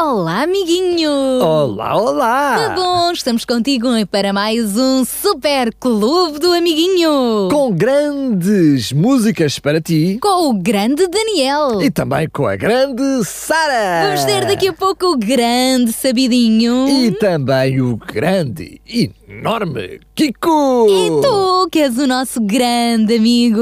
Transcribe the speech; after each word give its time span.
Olá, 0.00 0.44
amiguinho! 0.44 1.10
Olá, 1.42 1.94
olá! 1.94 2.56
Tudo 2.70 2.80
bom? 2.82 3.12
Estamos 3.12 3.44
contigo 3.44 3.88
para 4.10 4.32
mais 4.32 4.74
um 4.78 5.04
Super 5.04 5.70
Clube 5.78 6.38
do 6.38 6.50
Amiguinho! 6.50 7.50
Com 7.50 7.70
grandes 7.70 8.90
músicas 8.90 9.58
para 9.58 9.82
ti 9.82 10.18
Com 10.20 10.48
o 10.48 10.54
grande 10.54 11.06
Daniel! 11.06 11.82
e 11.82 11.90
também 11.90 12.26
com 12.26 12.46
a 12.46 12.56
grande 12.56 13.02
Sara. 13.26 14.06
Vamos 14.06 14.24
ter 14.24 14.46
daqui 14.46 14.68
a 14.68 14.72
pouco 14.72 15.08
o 15.12 15.16
grande 15.18 15.92
Sabidinho! 15.92 16.88
E 16.88 17.10
também 17.12 17.78
o 17.82 17.94
grande, 17.98 18.80
enorme 19.28 20.00
Kiko. 20.14 20.86
E 20.88 21.10
tu, 21.20 21.68
que 21.70 21.80
és 21.80 21.98
o 21.98 22.06
nosso 22.06 22.40
grande 22.40 23.16
amigo! 23.16 23.60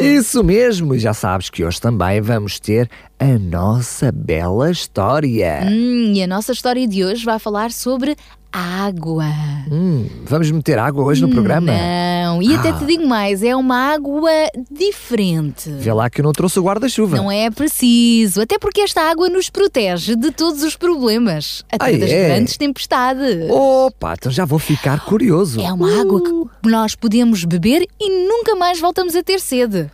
Isso 0.00 0.44
mesmo, 0.44 0.94
e 0.94 1.00
já 1.00 1.12
sabes 1.12 1.50
que 1.50 1.64
hoje 1.64 1.80
também 1.80 2.20
vamos 2.20 2.60
ter 2.60 2.88
a 3.22 3.38
nossa 3.38 4.10
bela 4.10 4.70
história. 4.70 5.60
Hum, 5.70 6.12
e 6.14 6.22
a 6.22 6.26
nossa 6.26 6.52
história 6.52 6.86
de 6.88 7.04
hoje 7.04 7.24
vai 7.24 7.38
falar 7.38 7.70
sobre 7.70 8.16
água. 8.52 9.24
Hum, 9.70 10.06
vamos 10.24 10.50
meter 10.50 10.78
água 10.78 11.04
hoje 11.04 11.22
no 11.22 11.30
programa? 11.30 11.72
Não, 11.72 12.42
e 12.42 12.54
até 12.54 12.70
Ah. 12.70 12.72
te 12.78 12.84
digo 12.84 13.06
mais, 13.06 13.42
é 13.42 13.54
uma 13.56 13.92
água 13.94 14.28
diferente. 14.70 15.70
Vê 15.70 15.92
lá 15.92 16.10
que 16.10 16.20
eu 16.20 16.24
não 16.24 16.32
trouxe 16.32 16.58
o 16.58 16.62
guarda-chuva. 16.64 17.16
Não 17.16 17.30
é 17.30 17.48
preciso, 17.50 18.42
até 18.42 18.58
porque 18.58 18.80
esta 18.82 19.00
água 19.08 19.28
nos 19.28 19.48
protege 19.48 20.16
de 20.16 20.30
todos 20.32 20.62
os 20.64 20.76
problemas, 20.76 21.64
até 21.70 21.94
Ah, 21.94 21.98
das 21.98 22.10
é? 22.10 22.26
grandes 22.28 22.56
tempestades. 22.56 23.48
Opa, 23.50 24.14
então 24.18 24.30
já 24.32 24.44
vou 24.44 24.58
ficar 24.58 25.00
curioso. 25.04 25.60
É 25.60 25.72
uma 25.72 26.00
água 26.00 26.20
que 26.22 26.68
nós 26.68 26.94
podemos 26.94 27.44
beber 27.44 27.86
e 28.00 28.26
nunca 28.28 28.54
mais 28.56 28.80
voltamos 28.80 29.14
a 29.16 29.22
ter 29.22 29.38
sede. 29.40 29.88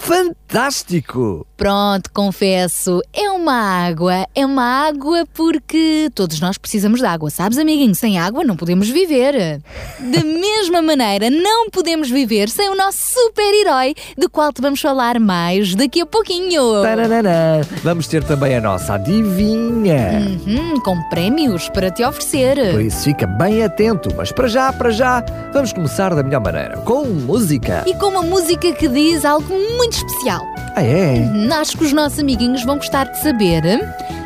Fantástico! 0.00 1.46
Pronto, 1.56 2.10
confesso, 2.14 3.02
é 3.12 3.30
uma 3.30 3.52
água, 3.52 4.26
é 4.34 4.46
uma 4.46 4.88
água 4.88 5.24
porque 5.34 6.08
todos 6.14 6.40
nós 6.40 6.56
precisamos 6.56 7.00
de 7.00 7.06
água, 7.06 7.28
sabes, 7.28 7.58
amiguinho? 7.58 7.94
Sem 7.94 8.18
água 8.18 8.42
não 8.42 8.56
podemos 8.56 8.88
viver. 8.88 9.60
Da 10.00 10.24
mesma 10.24 10.80
maneira, 10.80 11.28
não 11.28 11.68
podemos 11.68 12.10
viver 12.10 12.48
sem 12.48 12.70
o 12.70 12.74
nosso 12.74 12.98
super-herói, 13.12 13.94
do 14.16 14.30
qual 14.30 14.50
te 14.52 14.62
vamos 14.62 14.80
falar 14.80 15.20
mais 15.20 15.74
daqui 15.74 16.00
a 16.00 16.06
pouquinho. 16.06 16.82
Taranana. 16.82 17.60
Vamos 17.82 18.06
ter 18.06 18.24
também 18.24 18.56
a 18.56 18.60
nossa 18.60 18.94
adivinha. 18.94 20.38
Uhum, 20.46 20.80
com 20.80 21.00
prémios 21.10 21.68
para 21.68 21.90
te 21.90 22.02
oferecer. 22.02 22.72
Por 22.72 22.80
isso 22.80 23.04
fica 23.04 23.26
bem 23.26 23.62
atento, 23.62 24.08
mas 24.16 24.32
para 24.32 24.48
já, 24.48 24.72
para 24.72 24.90
já, 24.90 25.22
vamos 25.52 25.74
começar 25.74 26.14
da 26.14 26.22
melhor 26.22 26.40
maneira, 26.40 26.78
com 26.78 27.04
música. 27.04 27.84
E 27.86 27.94
com 27.94 28.06
uma 28.06 28.22
música 28.22 28.72
que 28.72 28.88
diz 28.88 29.26
algo 29.26 29.52
muito 29.76 29.89
especial. 29.96 30.46
Ah, 30.76 30.82
é? 30.82 31.26
Acho 31.52 31.76
que 31.76 31.84
os 31.84 31.92
nossos 31.92 32.18
amiguinhos 32.18 32.64
vão 32.64 32.76
gostar 32.76 33.04
de 33.04 33.20
saber 33.22 33.62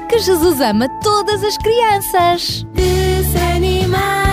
que 0.09 0.19
Jesus 0.19 0.61
ama 0.61 0.89
todas 1.01 1.43
as 1.43 1.57
crianças. 1.59 2.67
Desanimados, 2.75 4.24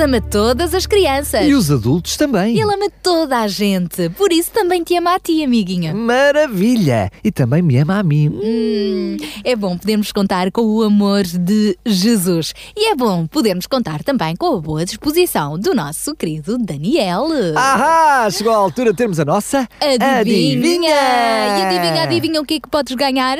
Ama 0.00 0.20
todas 0.20 0.74
as 0.74 0.86
crianças. 0.86 1.44
E 1.44 1.52
os 1.54 1.72
adultos 1.72 2.16
também. 2.16 2.52
Ele 2.56 2.72
ama 2.72 2.88
toda 3.02 3.40
a 3.40 3.48
gente. 3.48 4.08
Por 4.10 4.32
isso 4.32 4.52
também 4.52 4.84
te 4.84 4.96
ama 4.96 5.16
a 5.16 5.18
ti, 5.18 5.42
amiguinha. 5.42 5.92
Maravilha! 5.92 7.10
E 7.24 7.32
também 7.32 7.60
me 7.62 7.76
ama 7.78 7.98
a 7.98 8.02
mim. 8.04 8.28
Hum, 8.28 9.16
é 9.42 9.56
bom 9.56 9.76
podermos 9.76 10.12
contar 10.12 10.52
com 10.52 10.62
o 10.62 10.82
amor 10.82 11.24
de 11.24 11.76
Jesus. 11.84 12.54
E 12.76 12.92
é 12.92 12.94
bom 12.94 13.26
podermos 13.26 13.66
contar 13.66 14.04
também 14.04 14.36
com 14.36 14.54
a 14.54 14.60
boa 14.60 14.84
disposição 14.84 15.58
do 15.58 15.74
nosso 15.74 16.14
querido 16.14 16.56
Daniel. 16.58 17.26
Ahá! 17.56 18.30
Chegou 18.30 18.52
a 18.52 18.56
altura 18.56 18.92
de 18.92 18.96
termos 18.96 19.18
a 19.18 19.24
nossa 19.24 19.68
Adivinha! 19.80 20.90
E 20.90 21.62
adivinha, 21.62 22.02
adivinha 22.04 22.40
o 22.40 22.44
que 22.44 22.54
é 22.54 22.60
que 22.60 22.68
podes 22.68 22.94
ganhar? 22.94 23.36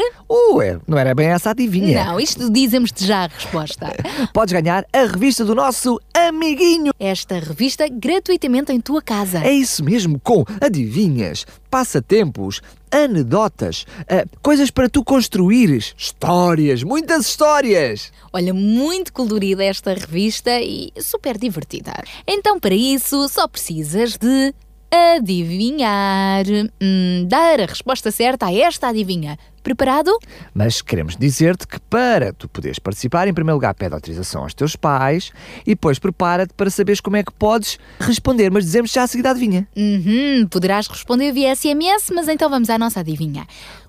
Ué, 0.53 0.79
não 0.89 0.99
era 0.99 1.15
bem 1.15 1.29
essa 1.29 1.51
a 1.51 1.53
adivinha. 1.53 2.05
Não, 2.05 2.19
isto 2.19 2.51
dizemos-te 2.51 3.07
já 3.07 3.25
a 3.25 3.27
resposta. 3.29 3.95
Podes 4.35 4.53
ganhar 4.53 4.85
a 4.93 4.99
revista 5.07 5.45
do 5.45 5.55
nosso 5.55 6.01
amiguinho. 6.49 6.93
Esta 6.99 7.39
revista 7.39 7.87
gratuitamente 7.89 8.73
em 8.73 8.81
tua 8.81 9.03
casa. 9.03 9.45
É 9.45 9.53
isso 9.53 9.85
mesmo, 9.85 10.19
com 10.19 10.45
adivinhas, 10.61 11.47
passatempos, 11.71 12.63
anedotas, 12.91 13.85
ah, 14.09 14.25
coisas 14.43 14.71
para 14.71 14.89
tu 14.89 15.05
construires, 15.05 15.95
histórias, 15.97 16.83
muitas 16.83 17.27
histórias. 17.27 18.11
Olha, 18.33 18.55
muito 18.55 19.13
colorida 19.13 19.63
esta 19.63 19.93
revista 19.93 20.61
e 20.61 20.91
super 20.99 21.37
divertida. 21.37 21.93
Então, 22.27 22.59
para 22.59 22.75
isso, 22.75 23.29
só 23.29 23.47
precisas 23.47 24.17
de 24.17 24.55
adivinhar, 24.91 26.45
hum, 26.81 27.27
dar 27.29 27.61
a 27.61 27.67
resposta 27.67 28.11
certa 28.11 28.47
a 28.47 28.55
esta 28.55 28.89
adivinha. 28.89 29.39
Preparado? 29.63 30.11
Mas 30.55 30.81
queremos 30.81 31.17
dizer-te 31.17 31.67
que 31.67 31.79
para 31.79 32.33
tu 32.33 32.49
poderes 32.49 32.79
participar, 32.79 33.29
em 33.29 33.35
primeiro 33.35 33.57
lugar, 33.57 33.75
pede 33.75 33.95
autorização 33.95 34.43
aos 34.43 34.55
teus 34.55 34.77
pais 34.77 35.31
e 35.67 35.71
depois 35.71 35.99
prepara-te 35.99 36.55
para 36.55 36.71
saberes 36.71 37.01
como 37.01 37.17
é 37.17 37.23
que 37.23 37.33
podes 37.33 37.79
responder, 38.01 38.51
mas 38.51 38.65
dizemos 38.65 38.91
já 38.91 39.03
a 39.03 39.07
seguir 39.07 39.27
a 39.27 39.31
adivinha. 39.31 39.69
Uhum, 39.77 40.47
poderás 40.49 40.87
responder 40.87 41.33
via 41.33 41.55
SMS, 41.55 42.11
mas 42.15 42.29
então 42.29 42.49
vamos 42.49 42.71
à 42.71 42.79
nossa 42.79 43.01
adivinha. 43.01 43.47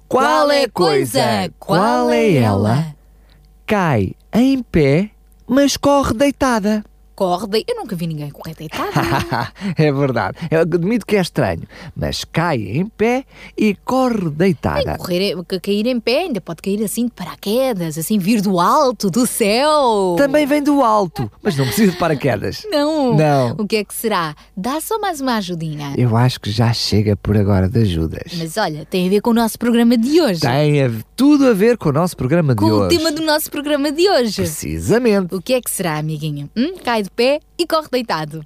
Qual 0.08 0.52
é 0.52 0.64
a 0.64 0.70
coisa? 0.70 1.22
Qual 1.60 2.10
é 2.10 2.34
ela? 2.34 2.94
Cai 3.66 4.14
em 4.34 4.62
pé, 4.64 5.12
mas 5.48 5.78
corre 5.78 6.14
deitada. 6.14 6.84
Corre, 7.20 7.48
de... 7.48 7.66
eu 7.68 7.76
nunca 7.76 7.98
vi 7.98 8.08
ninguém 8.08 8.30
correr 8.30 8.56
deitado. 8.56 8.92
é 9.78 9.92
verdade. 9.92 10.38
Eu 10.50 10.62
admito 10.62 11.06
que 11.06 11.18
é 11.18 11.20
estranho, 11.22 11.64
mas 11.94 12.24
cai 12.24 12.56
em 12.62 12.86
pé 12.86 13.26
e 13.58 13.76
corre 13.84 14.30
deitada. 14.30 14.98
Correr, 14.98 15.34
é- 15.34 15.60
cair 15.60 15.86
em 15.88 16.00
pé 16.00 16.20
ainda 16.20 16.40
pode 16.40 16.62
cair 16.62 16.82
assim 16.82 17.08
de 17.08 17.12
paraquedas, 17.12 17.98
assim 17.98 18.18
vir 18.18 18.42
do 18.42 18.58
alto, 18.58 19.10
do 19.10 19.28
céu. 19.28 20.16
Também 20.18 20.46
vem 20.46 20.64
do 20.64 20.82
alto, 20.82 21.30
mas 21.44 21.58
não 21.58 21.66
precisa 21.66 21.92
de 21.92 21.98
paraquedas. 21.98 22.66
Não. 22.72 23.18
Não. 23.18 23.56
O 23.58 23.68
que 23.68 23.76
é 23.76 23.84
que 23.84 23.94
será? 23.94 24.34
Dá 24.56 24.80
só 24.80 24.98
mais 24.98 25.20
uma 25.20 25.36
ajudinha. 25.36 25.94
Eu 25.98 26.16
acho 26.16 26.40
que 26.40 26.50
já 26.50 26.72
chega 26.72 27.18
por 27.18 27.36
agora 27.36 27.68
de 27.68 27.82
ajudas. 27.82 28.32
Mas 28.38 28.56
olha, 28.56 28.86
tem 28.86 29.08
a 29.08 29.10
ver 29.10 29.22
com 29.22 29.32
o 29.32 29.34
nosso 29.34 29.60
programa 29.60 29.98
de 29.98 30.22
hoje. 30.22 30.40
Tem 30.40 30.84
a- 30.84 30.92
tudo 31.18 31.48
a 31.48 31.54
ver 31.54 31.78
com 31.78 31.90
o 31.90 31.92
nosso 31.92 32.16
programa 32.16 32.56
de 32.56 32.62
com 32.62 32.68
o 32.68 32.74
hoje. 32.86 32.98
tema 32.98 33.12
do 33.12 33.22
nosso 33.24 33.52
programa 33.52 33.92
de 33.92 34.10
hoje. 34.10 34.36
Precisamente. 34.38 35.36
O 35.36 35.42
que 35.42 35.52
é 35.54 35.60
que 35.62 35.70
será, 35.70 35.98
amiguinho? 35.98 36.50
Hum? 36.56 36.76
Cai 36.82 37.04
de 37.04 37.09
pé 37.10 37.40
e 37.58 37.66
corre 37.66 37.88
deitado. 37.92 38.46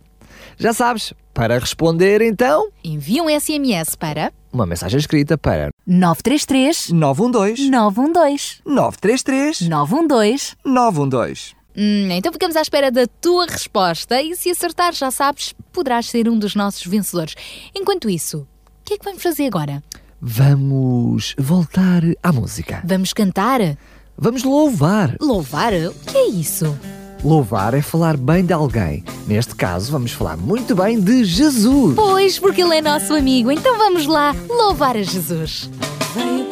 Já 0.57 0.73
sabes, 0.73 1.13
para 1.33 1.57
responder 1.59 2.21
então, 2.21 2.69
Envia 2.83 3.23
um 3.23 3.29
SMS 3.29 3.95
para 3.95 4.31
uma 4.51 4.65
mensagem 4.67 4.99
escrita 4.99 5.37
para 5.37 5.69
933 5.85 6.89
912 6.91 7.69
912 7.69 8.61
933 8.65 9.61
912. 9.67 10.55
912. 10.63 11.55
Hum, 11.75 12.07
então 12.11 12.31
ficamos 12.31 12.55
à 12.55 12.61
espera 12.61 12.91
da 12.91 13.07
tua 13.19 13.47
resposta 13.47 14.21
e 14.21 14.35
se 14.35 14.51
acertar, 14.51 14.93
já 14.93 15.09
sabes, 15.09 15.55
poderás 15.71 16.05
ser 16.05 16.29
um 16.29 16.37
dos 16.37 16.53
nossos 16.53 16.85
vencedores. 16.85 17.33
Enquanto 17.75 18.07
isso, 18.07 18.41
o 18.41 18.85
que 18.85 18.93
é 18.93 18.97
que 18.99 19.05
vamos 19.05 19.23
fazer 19.23 19.47
agora? 19.47 19.83
Vamos 20.21 21.35
voltar 21.37 22.03
à 22.21 22.31
música. 22.31 22.81
Vamos 22.85 23.11
cantar? 23.11 23.59
Vamos 24.15 24.43
louvar. 24.43 25.15
Louvar? 25.19 25.73
O 25.73 25.93
que 26.05 26.15
é 26.15 26.27
isso? 26.29 26.77
Louvar 27.23 27.73
é 27.73 27.81
falar 27.81 28.17
bem 28.17 28.43
de 28.43 28.51
alguém. 28.51 29.01
Neste 29.25 29.55
caso, 29.55 29.89
vamos 29.89 30.11
falar 30.11 30.35
muito 30.35 30.75
bem 30.75 30.99
de 30.99 31.23
Jesus. 31.23 31.95
Pois, 31.95 32.37
porque 32.37 32.61
ele 32.61 32.75
é 32.75 32.81
nosso 32.81 33.13
amigo, 33.13 33.49
então 33.49 33.77
vamos 33.77 34.05
lá 34.05 34.35
louvar 34.49 34.97
a 34.97 35.01
Jesus. 35.01 35.69
Veio 36.13 36.42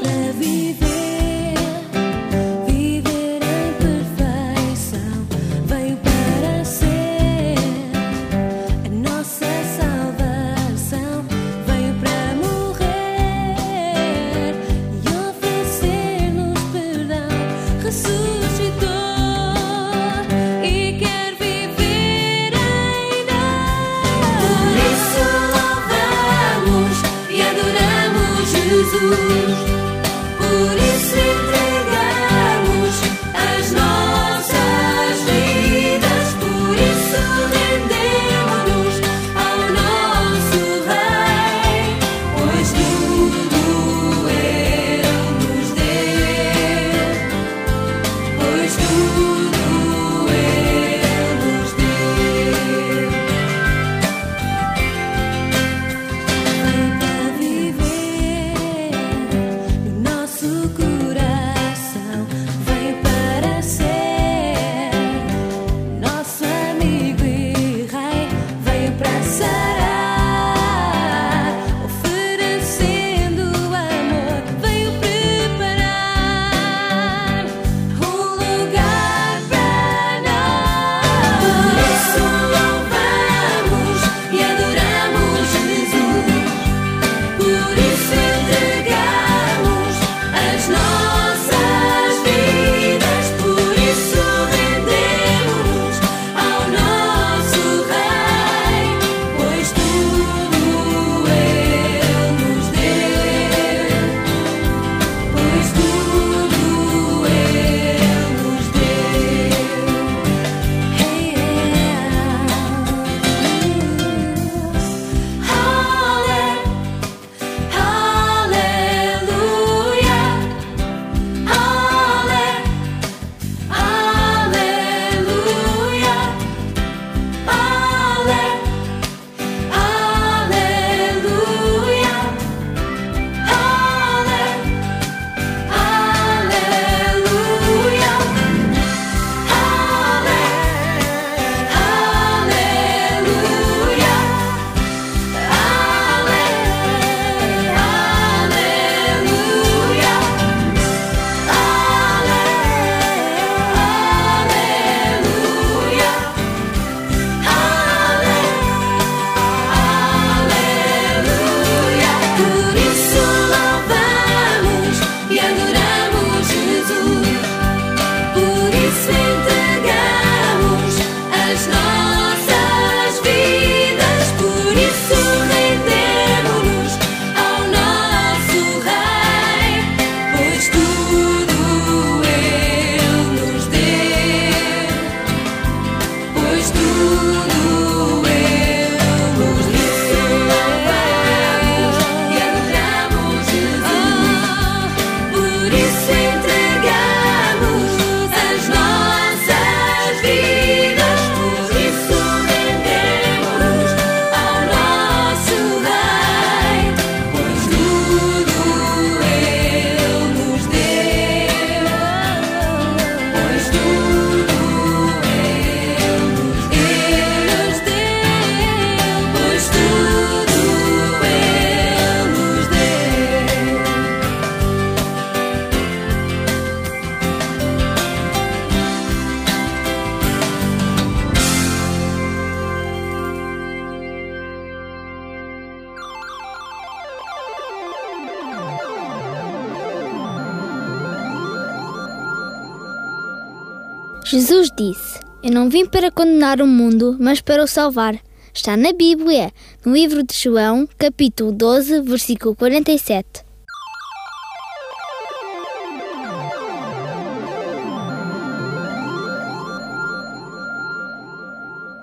não 245.62 245.70
vim 245.70 245.86
para 245.86 246.10
condenar 246.10 246.60
o 246.60 246.65
mundo, 246.65 247.15
mas 247.20 247.39
para 247.39 247.63
o 247.63 247.68
salvar. 247.68 248.20
Está 248.51 248.75
na 248.75 248.91
Bíblia, 248.94 249.51
no 249.86 249.94
livro 249.94 250.24
de 250.24 250.34
João, 250.34 250.89
capítulo 250.98 251.51
12, 251.51 252.01
versículo 252.01 252.56
47. 252.56 253.46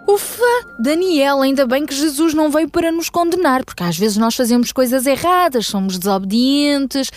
Ufa! 0.07 0.43
Daniel, 0.79 1.43
ainda 1.43 1.67
bem 1.67 1.85
que 1.85 1.97
Jesus 1.97 2.33
não 2.35 2.53
veio 2.53 2.71
para 2.71 2.93
nos 2.93 3.11
condenar, 3.11 3.65
porque 3.65 3.83
às 3.83 3.99
vezes 3.99 4.17
nós 4.17 4.37
fazemos 4.37 4.71
coisas 4.71 5.05
erradas, 5.05 5.67
somos 5.67 5.99
desobedientes, 5.99 7.11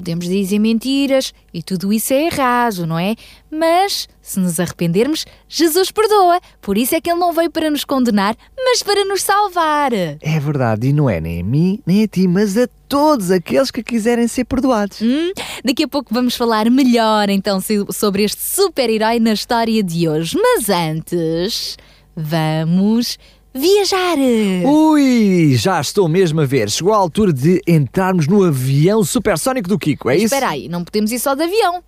podemos 0.00 0.26
dizer 0.26 0.58
mentiras 0.58 1.32
e 1.52 1.62
tudo 1.62 1.92
isso 1.92 2.12
é 2.12 2.26
errado, 2.26 2.86
não 2.86 2.98
é? 2.98 3.14
Mas, 3.50 4.08
se 4.22 4.40
nos 4.40 4.58
arrependermos, 4.58 5.26
Jesus 5.48 5.90
perdoa. 5.90 6.40
Por 6.60 6.78
isso 6.78 6.94
é 6.94 7.00
que 7.00 7.10
Ele 7.10 7.18
não 7.20 7.32
veio 7.32 7.50
para 7.50 7.70
nos 7.70 7.84
condenar, 7.84 8.36
mas 8.56 8.82
para 8.82 9.04
nos 9.04 9.22
salvar. 9.22 9.92
É 9.92 10.40
verdade, 10.40 10.88
e 10.88 10.92
não 10.92 11.08
é 11.10 11.20
nem 11.20 11.40
a 11.40 11.44
mim, 11.44 11.80
nem 11.86 12.04
a 12.04 12.08
ti, 12.08 12.26
mas 12.26 12.56
a 12.56 12.66
todos 12.88 13.30
aqueles 13.30 13.70
que 13.70 13.82
quiserem 13.82 14.26
ser 14.26 14.44
perdoados. 14.44 15.00
Hum, 15.02 15.32
daqui 15.64 15.84
a 15.84 15.88
pouco 15.88 16.12
vamos 16.14 16.34
falar 16.34 16.70
melhor 16.70 17.28
então 17.28 17.60
so- 17.60 17.92
sobre 17.92 18.24
este 18.24 18.40
super-herói 18.40 19.20
na 19.20 19.32
história 19.32 19.82
de 19.82 20.08
hoje. 20.08 20.36
Mas 20.40 20.68
antes, 20.68 21.76
vamos 22.16 23.18
viajar. 23.54 24.16
Ui, 24.64 25.54
já 25.56 25.80
estou 25.80 26.08
mesmo 26.08 26.40
a 26.40 26.46
ver. 26.46 26.70
Chegou 26.70 26.92
a 26.92 26.96
altura 26.96 27.32
de 27.32 27.60
entrarmos 27.66 28.26
no 28.26 28.44
avião 28.44 29.04
supersónico 29.04 29.68
do 29.68 29.78
Kiko, 29.78 30.10
é 30.10 30.16
isso? 30.16 30.26
Espera 30.26 30.50
aí, 30.50 30.68
não 30.68 30.84
podemos 30.84 31.12
ir 31.12 31.18
só 31.18 31.34
de 31.34 31.42
avião. 31.44 31.82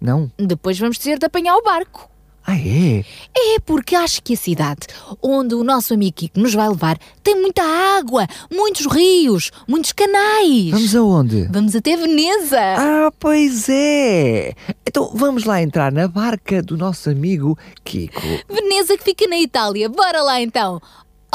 Não? 0.00 0.30
Depois 0.38 0.78
vamos 0.78 0.98
ter 0.98 1.18
de 1.18 1.26
apanhar 1.26 1.56
o 1.56 1.62
barco. 1.62 2.10
Ah, 2.48 2.56
é? 2.56 3.04
É 3.36 3.58
porque 3.58 3.96
acho 3.96 4.22
que 4.22 4.34
a 4.34 4.36
cidade 4.36 4.86
onde 5.20 5.52
o 5.56 5.64
nosso 5.64 5.92
amigo 5.92 6.14
Kiko 6.14 6.38
nos 6.38 6.54
vai 6.54 6.68
levar 6.68 6.96
tem 7.20 7.34
muita 7.34 7.60
água, 7.98 8.24
muitos 8.52 8.86
rios, 8.86 9.50
muitos 9.66 9.90
canais. 9.90 10.70
Vamos 10.70 10.94
aonde? 10.94 11.48
Vamos 11.50 11.74
até 11.74 11.96
Veneza. 11.96 12.60
Ah, 12.78 13.12
pois 13.18 13.68
é! 13.68 14.54
Então 14.86 15.10
vamos 15.12 15.42
lá 15.42 15.60
entrar 15.60 15.90
na 15.90 16.06
barca 16.06 16.62
do 16.62 16.76
nosso 16.76 17.10
amigo 17.10 17.58
Kiko. 17.82 18.22
Veneza 18.48 18.96
que 18.96 19.02
fica 19.02 19.26
na 19.26 19.38
Itália. 19.38 19.88
Bora 19.88 20.22
lá 20.22 20.40
então. 20.40 20.80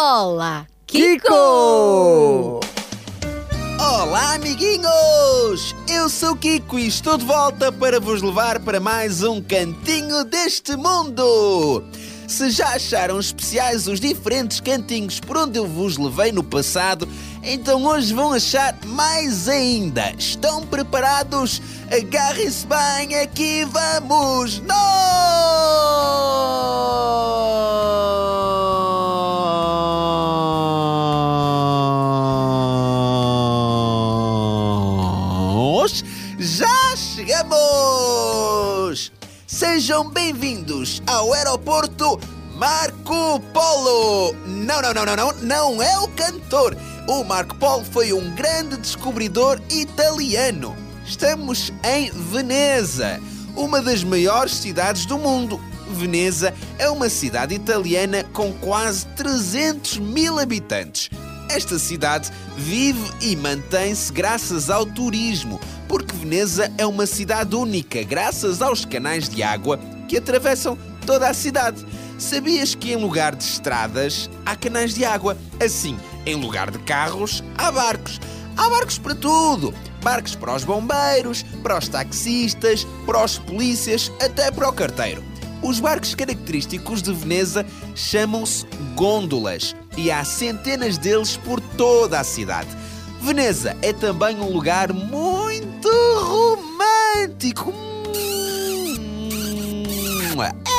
Olá, 0.03 0.65
Kiko! 0.87 2.59
Olá, 3.79 4.33
amiguinhos! 4.33 5.75
Eu 5.87 6.09
sou 6.09 6.35
Kiko 6.35 6.79
e 6.79 6.87
estou 6.87 7.19
de 7.19 7.25
volta 7.25 7.71
para 7.71 7.99
vos 7.99 8.23
levar 8.23 8.59
para 8.61 8.79
mais 8.79 9.21
um 9.21 9.39
cantinho 9.39 10.23
deste 10.23 10.75
mundo! 10.75 11.83
Se 12.27 12.49
já 12.49 12.69
acharam 12.69 13.19
especiais 13.19 13.87
os 13.87 13.99
diferentes 13.99 14.59
cantinhos 14.59 15.19
por 15.19 15.37
onde 15.37 15.59
eu 15.59 15.67
vos 15.67 15.99
levei 15.99 16.31
no 16.31 16.43
passado, 16.43 17.07
então 17.43 17.85
hoje 17.85 18.11
vão 18.11 18.33
achar 18.33 18.75
mais 18.83 19.47
ainda. 19.47 20.13
Estão 20.17 20.65
preparados? 20.65 21.61
Agarrem-se 21.91 22.65
bem, 22.65 23.19
aqui 23.19 23.65
vamos 23.65 24.59
nós! 24.61 25.80
Sejam 39.61 40.09
bem-vindos 40.09 41.03
ao 41.05 41.33
aeroporto 41.33 42.19
Marco 42.55 43.39
Polo! 43.53 44.33
Não, 44.47 44.81
não, 44.81 44.91
não, 44.91 45.05
não, 45.05 45.15
não, 45.15 45.33
não 45.33 45.83
é 45.83 45.99
o 45.99 46.07
cantor! 46.07 46.75
O 47.07 47.23
Marco 47.23 47.53
Polo 47.57 47.85
foi 47.85 48.11
um 48.11 48.33
grande 48.33 48.75
descobridor 48.77 49.61
italiano. 49.69 50.75
Estamos 51.05 51.71
em 51.83 52.09
Veneza, 52.09 53.21
uma 53.55 53.83
das 53.83 54.03
maiores 54.03 54.55
cidades 54.55 55.05
do 55.05 55.19
mundo. 55.19 55.61
Veneza 55.91 56.55
é 56.79 56.89
uma 56.89 57.07
cidade 57.07 57.53
italiana 57.53 58.23
com 58.33 58.51
quase 58.53 59.05
300 59.15 59.99
mil 59.99 60.39
habitantes. 60.39 61.07
Esta 61.53 61.77
cidade 61.77 62.31
vive 62.55 63.11
e 63.19 63.35
mantém-se 63.35 64.13
graças 64.13 64.69
ao 64.69 64.85
turismo, 64.85 65.59
porque 65.85 66.15
Veneza 66.15 66.71
é 66.77 66.85
uma 66.85 67.05
cidade 67.05 67.53
única, 67.53 68.01
graças 68.03 68.61
aos 68.61 68.85
canais 68.85 69.27
de 69.27 69.43
água 69.43 69.77
que 70.07 70.15
atravessam 70.15 70.77
toda 71.05 71.27
a 71.27 71.33
cidade. 71.33 71.85
Sabias 72.17 72.73
que 72.73 72.93
em 72.93 72.95
lugar 72.95 73.35
de 73.35 73.43
estradas 73.43 74.29
há 74.45 74.55
canais 74.55 74.93
de 74.93 75.03
água? 75.03 75.37
Assim, 75.61 75.99
em 76.25 76.35
lugar 76.35 76.71
de 76.71 76.79
carros, 76.79 77.43
há 77.57 77.69
barcos. 77.69 78.17
Há 78.55 78.69
barcos 78.69 78.97
para 78.97 79.13
tudo. 79.13 79.73
Barcos 80.01 80.35
para 80.35 80.55
os 80.55 80.63
bombeiros, 80.63 81.43
para 81.61 81.77
os 81.77 81.89
taxistas, 81.89 82.87
para 83.05 83.25
os 83.25 83.37
polícias, 83.37 84.09
até 84.21 84.51
para 84.51 84.69
o 84.69 84.73
carteiro. 84.73 85.21
Os 85.61 85.81
barcos 85.81 86.15
característicos 86.15 87.01
de 87.01 87.11
Veneza 87.11 87.65
chamam-se 87.93 88.65
gôndolas 88.95 89.75
e 89.97 90.11
há 90.11 90.23
centenas 90.23 90.97
deles 90.97 91.37
por 91.37 91.59
toda 91.59 92.19
a 92.19 92.23
cidade. 92.23 92.69
Veneza 93.21 93.75
é 93.81 93.93
também 93.93 94.39
um 94.39 94.51
lugar 94.51 94.91
muito 94.91 95.89
romântico. 96.19 97.73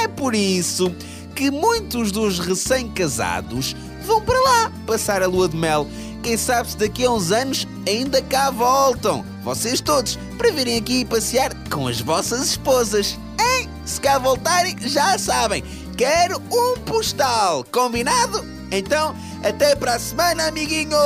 É 0.03 0.09
por 0.09 0.35
isso 0.35 0.93
que 1.35 1.51
muitos 1.51 2.11
dos 2.11 2.39
recém-casados 2.41 3.77
vão 4.05 4.21
para 4.21 4.41
lá 4.41 4.73
passar 4.87 5.23
a 5.23 5.27
lua 5.27 5.49
de 5.49 5.57
mel. 5.57 5.87
Quem 6.23 6.37
sabe 6.37 6.71
se 6.71 6.77
daqui 6.77 7.05
a 7.05 7.11
uns 7.11 7.31
anos 7.33 7.67
ainda 7.87 8.21
cá 8.23 8.51
voltam. 8.51 9.25
Vocês 9.45 9.81
todos, 9.81 10.19
para 10.37 10.53
virem 10.53 10.79
aqui 10.79 11.05
passear 11.05 11.53
com 11.69 11.87
as 11.87 12.01
vossas 12.01 12.43
esposas. 12.43 13.19
Hein? 13.41 13.69
Se 13.85 14.01
cá 14.01 14.19
voltarem, 14.19 14.77
já 14.81 15.19
sabem. 15.19 15.63
Quero 15.97 16.41
um 16.51 16.79
postal. 16.81 17.65
Combinado? 17.71 18.52
Então, 18.75 19.15
até 19.45 19.77
para 19.77 19.97
a 19.97 19.99
semana, 19.99 20.47
amiguinhos! 20.49 20.97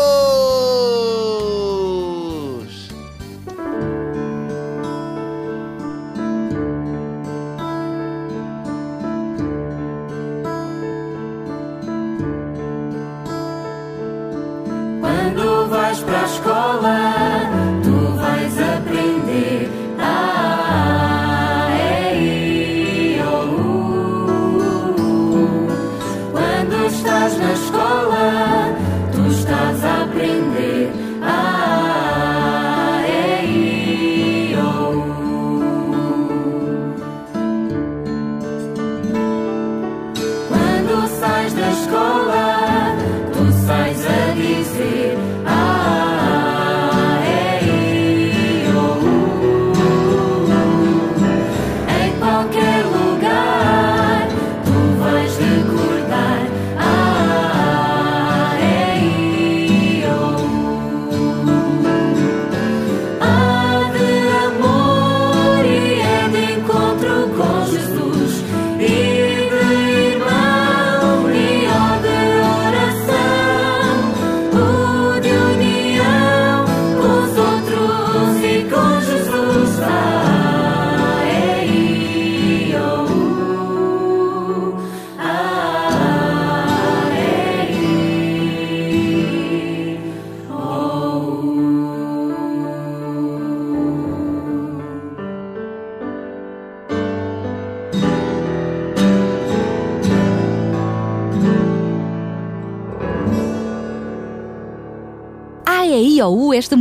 Quando 15.01 15.69
vais 15.69 15.99
para 15.99 16.21
a 16.21 16.25
escola, 16.25 17.36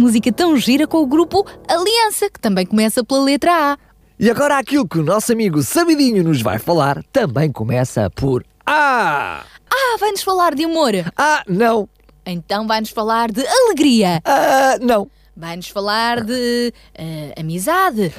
música 0.05 0.31
tão 0.31 0.55
gira 0.55 0.85
com 0.85 1.00
o 1.00 1.07
grupo 1.07 1.43
Aliança, 1.67 2.29
que 2.29 2.39
também 2.39 2.63
começa 2.63 3.03
pela 3.03 3.24
letra 3.24 3.51
A. 3.74 3.77
E 4.19 4.29
agora 4.29 4.59
aquilo 4.59 4.88
que 4.88 5.00
o 5.00 5.03
nosso 5.03 5.31
amigo 5.31 5.63
Sabidinho 5.63 6.24
nos 6.24 6.43
vai 6.43 6.59
falar 6.59 7.03
também 7.12 7.51
começa 7.51 8.07
por 8.12 8.45
A. 8.67 9.43
Ah, 9.67 9.97
vai-nos 10.00 10.21
falar 10.21 10.53
de 10.53 10.63
humor. 10.63 10.93
Ah, 11.17 11.43
não. 11.47 11.89
Então 12.24 12.67
vai-nos 12.67 12.91
falar 12.91 13.31
de 13.31 13.43
alegria. 13.47 14.21
Ah, 14.24 14.77
não. 14.79 15.09
Vai-nos 15.35 15.69
falar 15.69 16.24
de 16.24 16.71
eh, 16.93 17.33
amizade. 17.35 18.13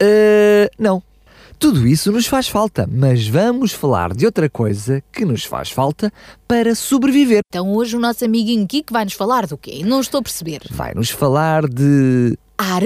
Ah, 0.00 0.70
não. 0.78 1.02
Tudo 1.58 1.86
isso 1.86 2.12
nos 2.12 2.26
faz 2.26 2.48
falta, 2.48 2.86
mas 2.90 3.26
vamos 3.26 3.72
falar 3.72 4.12
de 4.14 4.26
outra 4.26 4.48
coisa 4.48 5.02
que 5.10 5.24
nos 5.24 5.44
faz 5.44 5.70
falta 5.70 6.12
para 6.46 6.74
sobreviver. 6.74 7.40
Então 7.48 7.72
hoje 7.74 7.96
o 7.96 8.00
nosso 8.00 8.24
amiguinho 8.24 8.66
Kiko 8.66 8.92
vai-nos 8.92 9.14
falar 9.14 9.46
do 9.46 9.56
quê? 9.56 9.82
Não 9.84 10.00
estou 10.00 10.20
a 10.20 10.22
perceber. 10.22 10.60
Vai-nos 10.70 11.10
falar 11.10 11.66
de. 11.66 12.36
Ar? 12.58 12.82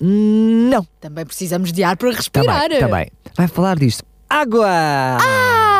Não. 0.00 0.86
Também 1.00 1.26
precisamos 1.26 1.72
de 1.72 1.82
ar 1.82 1.96
para 1.96 2.12
respirar. 2.12 2.62
Também, 2.62 2.80
também. 2.80 3.10
Vai 3.36 3.48
falar 3.48 3.76
disto. 3.78 4.04
Água! 4.30 4.66
Ah, 4.66 5.71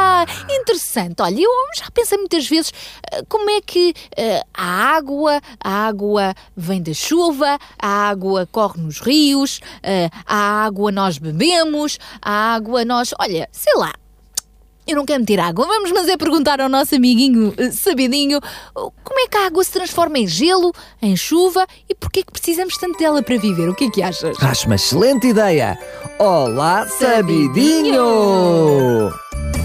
interessante. 0.61 1.21
Olha, 1.21 1.41
eu 1.41 1.51
já 1.77 1.91
pensei 1.91 2.19
muitas 2.19 2.49
vezes 2.49 2.73
eh, 3.11 3.23
como 3.29 3.49
é 3.51 3.61
que 3.61 3.95
eh, 4.17 4.43
a 4.55 4.97
água, 4.97 5.41
a 5.63 5.87
água 5.87 6.35
vem 6.57 6.83
da 6.83 6.95
chuva, 6.95 7.59
a 7.79 8.09
água 8.09 8.49
corre 8.51 8.81
nos 8.81 9.01
rios, 9.01 9.61
eh, 9.83 10.09
a 10.27 10.65
água 10.65 10.91
nós 10.93 11.19
bebemos, 11.19 11.99
a 12.21 12.55
água 12.55 12.85
nós. 12.85 13.15
Olha, 13.19 13.49
sei 13.53 13.75
lá. 13.77 13.93
Eu 14.85 14.97
não 14.97 15.07
quero 15.07 15.21
meter 15.21 15.39
água, 15.39 15.65
vamos 15.65 15.93
mas 15.93 16.09
é 16.09 16.17
perguntar 16.17 16.61
ao 16.61 16.69
nosso 16.69 16.97
amiguinho 16.97 17.55
sabidinho 17.73 18.41
como 18.75 19.21
é 19.21 19.29
que 19.29 19.37
a 19.37 19.47
água 19.47 19.63
se 19.63 19.71
transforma 19.71 20.19
em 20.19 20.27
gelo, 20.27 20.73
em 21.01 21.17
chuva 21.17 21.65
e 21.89 21.95
porquê 21.95 22.21
é 22.21 22.23
que 22.25 22.33
precisamos 22.33 22.77
tanto 22.77 22.99
dela 22.99 23.23
para 23.23 23.39
viver? 23.39 23.69
O 23.69 23.75
que 23.77 23.85
é 23.85 23.91
que 23.91 24.03
achas? 24.03 24.37
Acho 24.43 24.67
uma 24.67 24.75
excelente 24.75 25.29
ideia! 25.29 25.79
Olá, 26.19 26.85
Sabidinho! 26.89 28.03
Olá, 28.03 29.62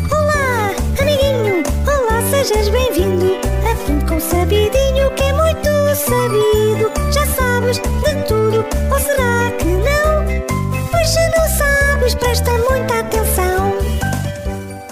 sejas 2.29 2.67
bem-vindo! 2.69 3.37
Aprende 3.71 4.05
com 4.05 4.19
sabidinho 4.19 5.09
que 5.15 5.23
é 5.23 5.33
muito 5.33 5.69
sabido. 5.95 6.91
Já 7.13 7.25
sabes 7.25 7.77
de 7.77 8.23
tudo, 8.27 8.65
ou 8.91 8.99
será 8.99 9.51
que 9.57 9.65
não? 9.65 10.87
Pois 10.91 11.07
se 11.07 11.29
não 11.29 11.47
sabes, 11.57 12.15
presta 12.15 12.51
muita 12.51 12.99
atenção. 12.99 13.73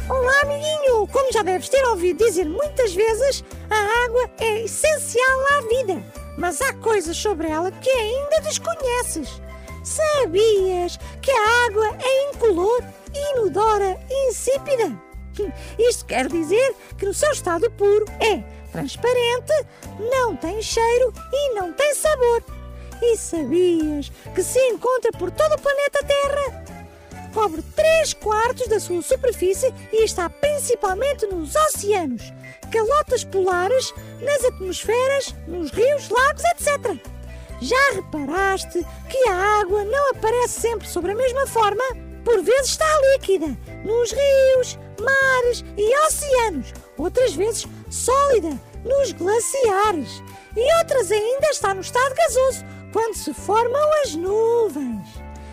Olá, 0.10 0.42
amiguinho! 0.44 1.08
Como 1.12 1.32
já 1.34 1.44
deves 1.44 1.68
ter 1.68 1.84
ouvido 1.86 2.24
dizer 2.26 2.46
muitas 2.46 2.94
vezes, 2.94 3.44
a 3.70 4.06
água 4.06 4.30
é 4.40 4.64
essencial 4.64 5.40
à 5.58 5.62
vida. 5.68 6.04
Mas 6.38 6.62
há 6.62 6.74
coisas 6.76 7.18
sobre 7.18 7.50
ela 7.50 7.70
que 7.70 7.90
ainda 7.90 8.42
desconheces. 8.44 9.42
Sabias 9.84 10.98
que 11.22 11.32
a 11.32 11.66
água 11.68 11.98
é 12.02 12.30
incolor, 12.30 12.82
inodora 13.14 13.98
e 14.10 14.30
insípida? 14.30 15.06
Isto 15.78 16.06
quer 16.06 16.28
dizer 16.28 16.76
que 16.98 17.06
no 17.06 17.14
seu 17.14 17.32
estado 17.32 17.70
puro 17.72 18.06
é 18.20 18.44
transparente, 18.72 19.54
não 20.12 20.36
tem 20.36 20.62
cheiro 20.62 21.14
e 21.32 21.54
não 21.54 21.74
tem 21.74 21.96
sabor. 21.96 22.44
E 23.02 23.18
sabias 23.18 24.12
que 24.34 24.44
se 24.44 24.60
encontra 24.60 25.12
por 25.12 25.32
todo 25.32 25.54
o 25.54 25.62
planeta 25.62 26.00
Terra? 26.06 26.66
cobre 27.36 27.62
3 27.76 28.14
quartos 28.14 28.66
da 28.70 28.80
sua 28.80 29.02
superfície 29.02 29.72
e 29.92 30.06
está 30.06 30.30
principalmente 30.30 31.28
nos 31.28 31.54
oceanos, 31.54 32.24
calotas 32.72 33.26
polares, 33.26 33.94
nas 34.22 34.46
atmosferas, 34.46 35.36
nos 35.46 35.70
rios, 35.72 36.10
lagos, 36.10 36.44
etc. 36.46 36.98
Já 37.62 37.92
reparaste 37.94 38.86
que 39.10 39.28
a 39.28 39.60
água 39.60 39.84
não 39.84 40.12
aparece 40.12 40.62
sempre 40.62 40.88
sobre 40.88 41.12
a 41.12 41.16
mesma 41.16 41.46
forma? 41.46 41.84
Por 42.26 42.42
vezes 42.42 42.72
está 42.72 42.88
líquida, 43.14 43.56
nos 43.86 44.12
rios, 44.12 44.80
mares 45.00 45.64
e 45.78 45.98
oceanos, 46.08 46.74
outras 46.98 47.36
vezes 47.36 47.68
sólida, 47.90 48.60
nos 48.84 49.12
glaciares, 49.12 50.24
e 50.58 50.78
outras 50.80 51.12
ainda 51.12 51.48
está 51.52 51.76
no 51.76 51.82
estado 51.82 52.16
gasoso, 52.16 52.66
quando 52.92 53.16
se 53.16 53.32
formam 53.32 53.94
as 54.04 54.16
nuvens. 54.16 55.08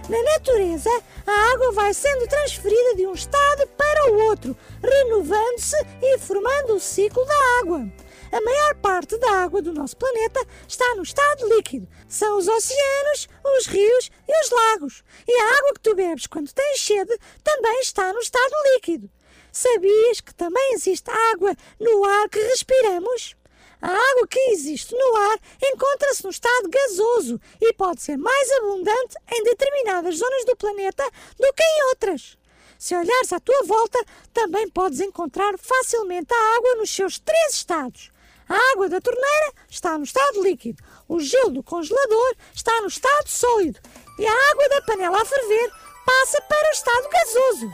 Na 0.09 0.21
natureza, 0.23 0.91
a 1.27 1.53
água 1.53 1.73
vai 1.73 1.93
sendo 1.93 2.27
transferida 2.27 2.97
de 2.97 3.07
um 3.07 3.13
estado 3.13 3.67
para 3.77 4.11
o 4.11 4.23
outro, 4.29 4.57
renovando-se 4.83 5.77
e 6.01 6.19
formando 6.19 6.77
o 6.77 6.81
ciclo 6.81 7.25
da 7.27 7.61
água. 7.61 7.87
A 8.33 8.41
maior 8.41 8.75
parte 8.77 9.19
da 9.19 9.31
água 9.43 9.61
do 9.61 9.75
nosso 9.75 9.95
planeta 9.95 10.41
está 10.67 10.95
no 10.95 11.03
estado 11.03 11.47
líquido. 11.55 11.87
São 12.09 12.39
os 12.39 12.49
oceanos, 12.49 13.29
os 13.59 13.67
rios 13.67 14.11
e 14.27 14.45
os 14.45 14.51
lagos. 14.51 15.05
E 15.29 15.33
a 15.39 15.59
água 15.59 15.75
que 15.75 15.81
tu 15.81 15.95
bebes 15.95 16.27
quando 16.27 16.51
tens 16.51 16.81
sede 16.81 17.15
também 17.45 17.81
está 17.81 18.11
no 18.11 18.21
estado 18.21 18.55
líquido. 18.73 19.11
Sabias 19.53 20.23
que 20.23 20.35
também 20.35 20.73
existe 20.73 21.11
água 21.35 21.55
no 21.79 22.05
ar 22.05 22.29
que 22.31 22.39
respiramos? 22.39 23.37
A 23.83 23.91
água 23.91 24.27
que 24.27 24.39
existe 24.53 24.95
no 24.95 25.17
ar 25.17 25.39
encontra-se 25.63 26.25
no 26.25 26.31
estado 26.31 26.71
gasoso 26.71 27.39
e 27.61 27.75
pode 27.75 28.01
ser 28.01 28.17
mais 28.17 28.51
abundante 28.53 29.15
em 29.31 29.43
determinadas 29.43 30.17
zonas 30.17 30.45
do 30.47 30.57
planeta 30.57 31.05
do 31.39 31.53
que 31.53 31.63
em 31.63 31.85
outras. 31.91 32.39
Se 32.79 32.95
olhares 32.95 33.33
à 33.33 33.39
tua 33.39 33.63
volta, 33.65 34.03
também 34.33 34.71
podes 34.71 35.01
encontrar 35.01 35.59
facilmente 35.59 36.33
a 36.33 36.57
água 36.57 36.77
nos 36.77 36.91
seus 36.91 37.19
três 37.19 37.55
estados. 37.55 38.12
A 38.49 38.73
água 38.73 38.89
da 38.89 39.01
torneira 39.01 39.53
está 39.69 39.97
no 39.97 40.05
estado 40.05 40.43
líquido, 40.43 40.83
o 41.09 41.21
gelo 41.21 41.51
do 41.51 41.63
congelador 41.63 42.35
está 42.55 42.81
no 42.81 42.89
estado 42.89 43.29
sólido 43.29 43.81
e 44.19 44.27
a 44.27 44.51
água 44.51 44.69
da 44.69 44.83
panela 44.83 45.23
a 45.23 45.25
ferver 45.25 45.71
passa 46.05 46.41
para 46.43 46.69
o 46.69 46.73
estado 46.73 47.09
gasoso. 47.09 47.71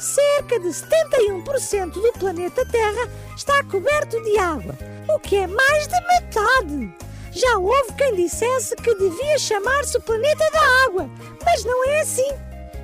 Cerca 0.00 0.58
de 0.58 0.68
71% 0.68 1.92
do 1.92 2.12
planeta 2.18 2.66
Terra 2.66 3.08
está 3.36 3.62
coberto 3.64 4.20
de 4.22 4.38
água, 4.38 4.74
o 5.14 5.18
que 5.18 5.36
é 5.36 5.46
mais 5.46 5.86
de 5.86 6.00
metade. 6.06 6.94
Já 7.32 7.58
houve 7.58 7.92
quem 7.96 8.14
dissesse 8.16 8.74
que 8.76 8.94
devia 8.94 9.38
chamar-se 9.38 9.96
o 9.96 10.02
planeta 10.02 10.50
da 10.50 10.84
água, 10.86 11.10
mas 11.44 11.64
não 11.64 11.88
é 11.90 12.00
assim. 12.00 12.30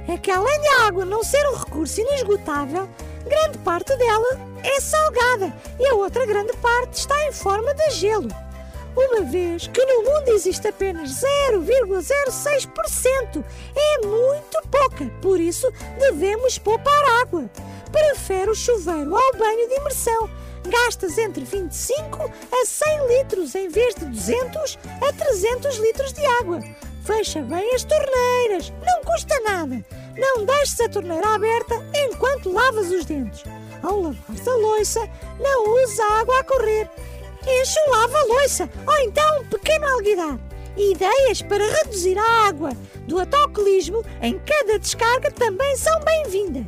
É 0.08 0.16
que 0.16 0.30
além 0.30 0.60
da 0.60 0.86
água 0.86 1.04
não 1.04 1.24
ser 1.24 1.44
um 1.48 1.56
recurso 1.56 2.00
inesgotável, 2.00 2.88
grande 3.26 3.58
parte 3.58 3.96
dela 3.96 4.40
é 4.62 4.80
salgada 4.80 5.52
e 5.78 5.86
a 5.86 5.94
outra 5.94 6.24
grande 6.26 6.52
parte 6.58 6.94
está 6.94 7.26
em 7.26 7.32
forma 7.32 7.74
de 7.74 7.90
gelo. 7.90 8.28
Uma 8.96 9.20
vez 9.22 9.66
que 9.66 9.84
no 9.84 10.04
mundo 10.04 10.28
existe 10.28 10.66
apenas 10.68 11.22
0,06%, 11.52 13.44
é 13.76 14.06
muito 14.06 14.62
pouca, 14.70 15.04
por 15.20 15.38
isso 15.38 15.70
devemos 15.98 16.56
poupar 16.58 17.04
água. 17.20 17.44
Prefere 17.92 18.50
o 18.50 18.54
chuveiro 18.54 19.14
ao 19.14 19.32
banho 19.36 19.68
de 19.68 19.74
imersão. 19.74 20.30
Gastas 20.66 21.18
entre 21.18 21.44
25 21.44 22.32
a 22.50 22.64
100 22.64 23.06
litros 23.06 23.54
em 23.54 23.68
vez 23.68 23.94
de 23.94 24.06
200 24.06 24.78
a 25.06 25.12
300 25.12 25.76
litros 25.76 26.12
de 26.14 26.24
água. 26.40 26.60
Fecha 27.06 27.40
bem 27.40 27.72
as 27.72 27.84
torneiras, 27.84 28.72
não 28.84 29.00
custa 29.04 29.38
nada. 29.42 29.80
Não 30.18 30.44
deixes 30.44 30.80
a 30.80 30.88
torneira 30.88 31.36
aberta 31.36 31.76
enquanto 31.94 32.52
lavas 32.52 32.90
os 32.90 33.04
dentes. 33.04 33.44
Ao 33.80 34.00
lavar 34.00 34.24
a 34.28 34.56
louça, 34.56 35.08
não 35.38 35.74
uses 35.74 36.00
água 36.00 36.40
a 36.40 36.42
correr. 36.42 36.90
Enche 37.46 37.78
o 37.86 37.90
lava-louça 37.92 38.68
ou 38.84 38.98
então 39.04 39.40
um 39.40 39.44
pequeno 39.44 39.86
alguidar. 39.86 40.36
Ideias 40.76 41.42
para 41.42 41.64
reduzir 41.64 42.18
a 42.18 42.48
água 42.48 42.70
do 43.06 43.20
autocolismo 43.20 44.04
em 44.20 44.36
cada 44.40 44.76
descarga 44.76 45.30
também 45.30 45.76
são 45.76 46.00
bem-vindas. 46.00 46.66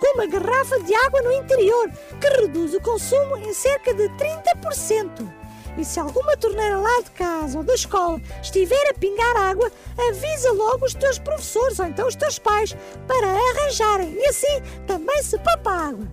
Com 0.00 0.14
uma 0.14 0.26
garrafa 0.26 0.80
de 0.80 0.94
água 0.94 1.20
no 1.20 1.32
interior, 1.32 1.90
que 2.18 2.40
reduz 2.40 2.72
o 2.72 2.80
consumo 2.80 3.36
em 3.36 3.52
cerca 3.52 3.92
de 3.92 4.08
30%. 4.08 5.43
E 5.76 5.84
se 5.84 5.98
alguma 5.98 6.36
torneira 6.36 6.78
lá 6.78 7.00
de 7.02 7.10
casa 7.10 7.58
ou 7.58 7.64
da 7.64 7.74
escola 7.74 8.20
estiver 8.42 8.90
a 8.90 8.94
pingar 8.94 9.36
água, 9.36 9.70
avisa 10.08 10.52
logo 10.52 10.86
os 10.86 10.94
teus 10.94 11.18
professores 11.18 11.78
ou 11.78 11.86
então 11.86 12.06
os 12.06 12.16
teus 12.16 12.38
pais 12.38 12.76
para 13.06 13.26
arranjarem 13.26 14.12
e 14.14 14.26
assim 14.26 14.60
também 14.86 15.22
se 15.22 15.36
poupa 15.38 15.70
água. 15.70 16.06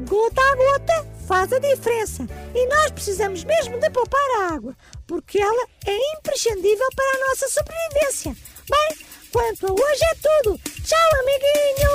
Gota 0.00 0.40
a 0.40 0.56
gota 0.56 1.06
faz 1.26 1.52
a 1.52 1.58
diferença 1.58 2.26
e 2.54 2.66
nós 2.66 2.90
precisamos 2.90 3.44
mesmo 3.44 3.78
de 3.78 3.90
poupar 3.90 4.30
a 4.38 4.54
água, 4.54 4.76
porque 5.06 5.38
ela 5.38 5.66
é 5.86 5.96
imprescindível 6.16 6.88
para 6.94 7.16
a 7.16 7.28
nossa 7.28 7.48
sobrevivência. 7.48 8.36
Bem, 8.68 8.98
quanto 9.32 9.66
a 9.66 9.72
hoje 9.72 10.04
é 10.04 10.14
tudo. 10.16 10.58
Tchau, 10.82 11.10
amiguinho! 11.20 11.88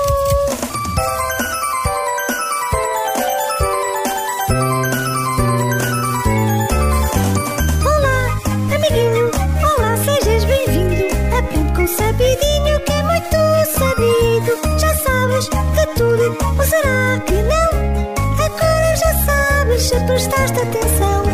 Ou 16.60 16.66
será 16.66 17.20
que 17.26 17.42
não? 17.42 18.44
Agora 18.46 18.96
já 18.98 19.14
sabes 19.26 19.84
se 19.84 20.00
prestaste 20.02 20.60
atenção. 20.60 21.29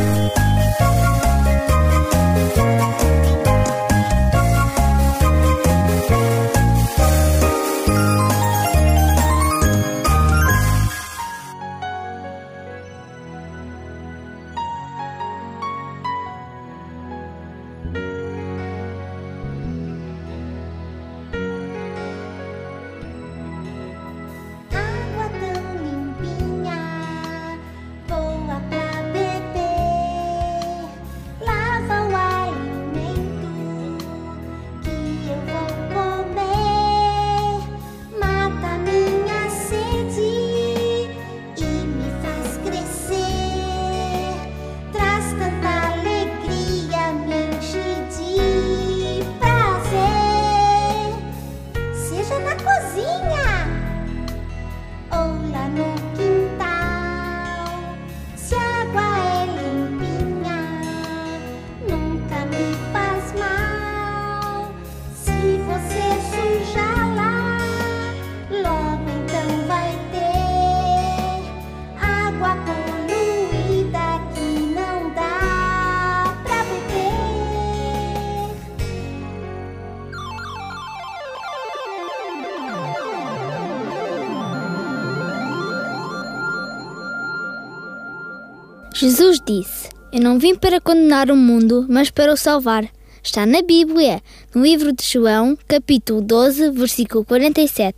Jesus 88.98 89.42
disse: 89.46 89.90
Eu 90.14 90.22
não 90.22 90.40
vim 90.40 90.56
para 90.56 90.80
condenar 90.80 91.30
o 91.30 91.36
mundo, 91.36 91.86
mas 91.90 92.10
para 92.10 92.32
o 92.32 92.38
salvar. 92.38 92.88
Está 93.22 93.46
na 93.46 93.62
Bíblia, 93.62 94.22
no 94.54 94.64
livro 94.64 94.94
de 94.94 95.04
João, 95.04 95.58
capítulo 95.68 96.22
12, 96.22 96.72
versículo 96.72 97.26
47. 97.26 97.98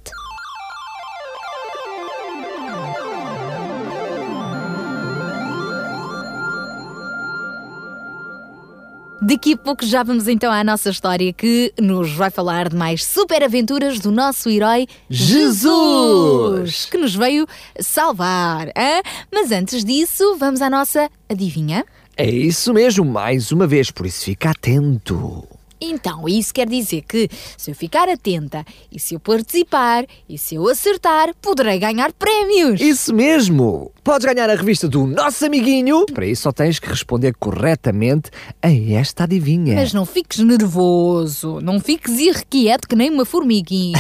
Daqui 9.28 9.56
a 9.56 9.58
pouco 9.58 9.86
já 9.86 10.04
vamos 10.04 10.26
então 10.30 10.50
à 10.50 10.64
nossa 10.64 10.90
história 10.90 11.34
que 11.34 11.74
nos 11.78 12.14
vai 12.14 12.30
falar 12.30 12.70
de 12.70 12.78
mais 12.78 13.04
super 13.04 13.44
aventuras 13.44 14.00
do 14.00 14.10
nosso 14.10 14.50
herói 14.50 14.88
Jesus! 15.10 16.86
que 16.86 16.98
nos 16.98 17.14
veio 17.14 17.46
salvar. 17.78 18.70
hã? 18.70 19.02
Mas 19.30 19.52
antes 19.52 19.84
disso, 19.84 20.38
vamos 20.40 20.62
à 20.62 20.70
nossa 20.70 21.10
adivinha? 21.28 21.84
É 22.16 22.26
isso 22.26 22.74
mesmo, 22.74 23.04
mais 23.04 23.52
uma 23.52 23.68
vez, 23.68 23.92
por 23.92 24.06
isso 24.06 24.24
fica 24.24 24.52
atento. 24.52 25.46
Então, 25.80 26.28
isso 26.28 26.54
quer 26.54 26.68
dizer 26.68 27.04
que 27.08 27.30
se 27.58 27.72
eu 27.72 27.76
ficar 27.76 28.10
atenta 28.10 28.66
e 28.92 29.00
se 29.00 29.16
eu 29.16 29.20
participar 29.20 30.06
e 30.28 30.38
se 30.38 30.56
eu 30.56 30.68
acertar, 30.68 31.34
poderei 31.42 31.80
ganhar 31.80 32.12
prémios. 32.14 32.82
Isso 32.82 33.14
mesmo! 33.14 33.92
Podes 34.04 34.26
ganhar 34.26 34.50
a 34.50 34.56
revista 34.56 34.88
do 34.88 35.06
nosso 35.06 35.46
amiguinho. 35.46 36.06
Para 36.06 36.26
isso 36.26 36.44
só 36.44 36.52
tens 36.52 36.80
que 36.80 36.88
responder 36.88 37.34
corretamente 37.38 38.32
a 38.62 38.72
esta 38.72 39.26
adivinha. 39.26 39.76
Mas 39.76 39.94
não 39.94 40.06
fiques 40.06 40.40
nervoso, 40.40 41.60
não 41.62 41.80
fiques 41.80 42.18
irrequieto 42.20 42.88
que 42.88 42.96
nem 42.96 43.10
uma 43.10 43.26
formiguinha. 43.26 43.98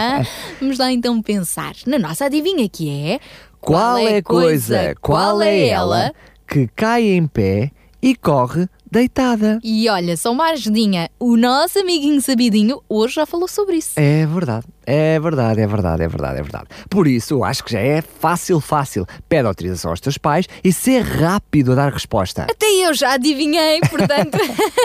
Vamos 0.60 0.78
lá 0.78 0.92
então 0.92 1.20
pensar 1.20 1.74
na 1.86 1.98
nossa 1.98 2.26
adivinha 2.26 2.68
que 2.68 2.88
é 2.88 3.20
Qual 3.60 3.98
é 3.98 4.18
a 4.18 4.22
coisa, 4.22 4.94
qual 5.00 5.42
é 5.42 5.68
ela 5.68 6.12
que 6.46 6.68
cai 6.74 7.02
em 7.04 7.26
pé 7.26 7.70
e 8.02 8.16
corre 8.16 8.68
deitada? 8.90 9.58
E 9.62 9.88
olha, 9.88 10.16
só 10.16 10.32
uma 10.32 10.50
ajudinha, 10.50 11.10
o 11.18 11.36
nosso 11.36 11.78
amiguinho 11.78 12.20
sabidinho 12.20 12.82
hoje 12.88 13.14
já 13.14 13.26
falou 13.26 13.46
sobre 13.48 13.76
isso. 13.76 13.92
É 13.96 14.26
verdade, 14.26 14.66
é 14.86 15.18
verdade, 15.20 15.60
é 15.60 15.66
verdade, 15.66 16.02
é 16.02 16.08
verdade, 16.08 16.38
é 16.38 16.42
verdade. 16.42 16.66
Por 16.88 17.06
isso, 17.06 17.34
eu 17.34 17.44
acho 17.44 17.64
que 17.64 17.72
já 17.72 17.80
é 17.80 18.02
fácil, 18.02 18.60
fácil. 18.60 19.06
Pede 19.28 19.46
autorização 19.46 19.90
aos 19.90 20.00
teus 20.00 20.18
pais 20.18 20.46
e 20.64 20.72
ser 20.72 21.00
rápido 21.00 21.72
a 21.72 21.74
dar 21.76 21.92
resposta. 21.92 22.46
Até 22.50 22.66
eu 22.66 22.94
já 22.94 23.14
adivinhei, 23.14 23.80
portanto. 23.80 24.38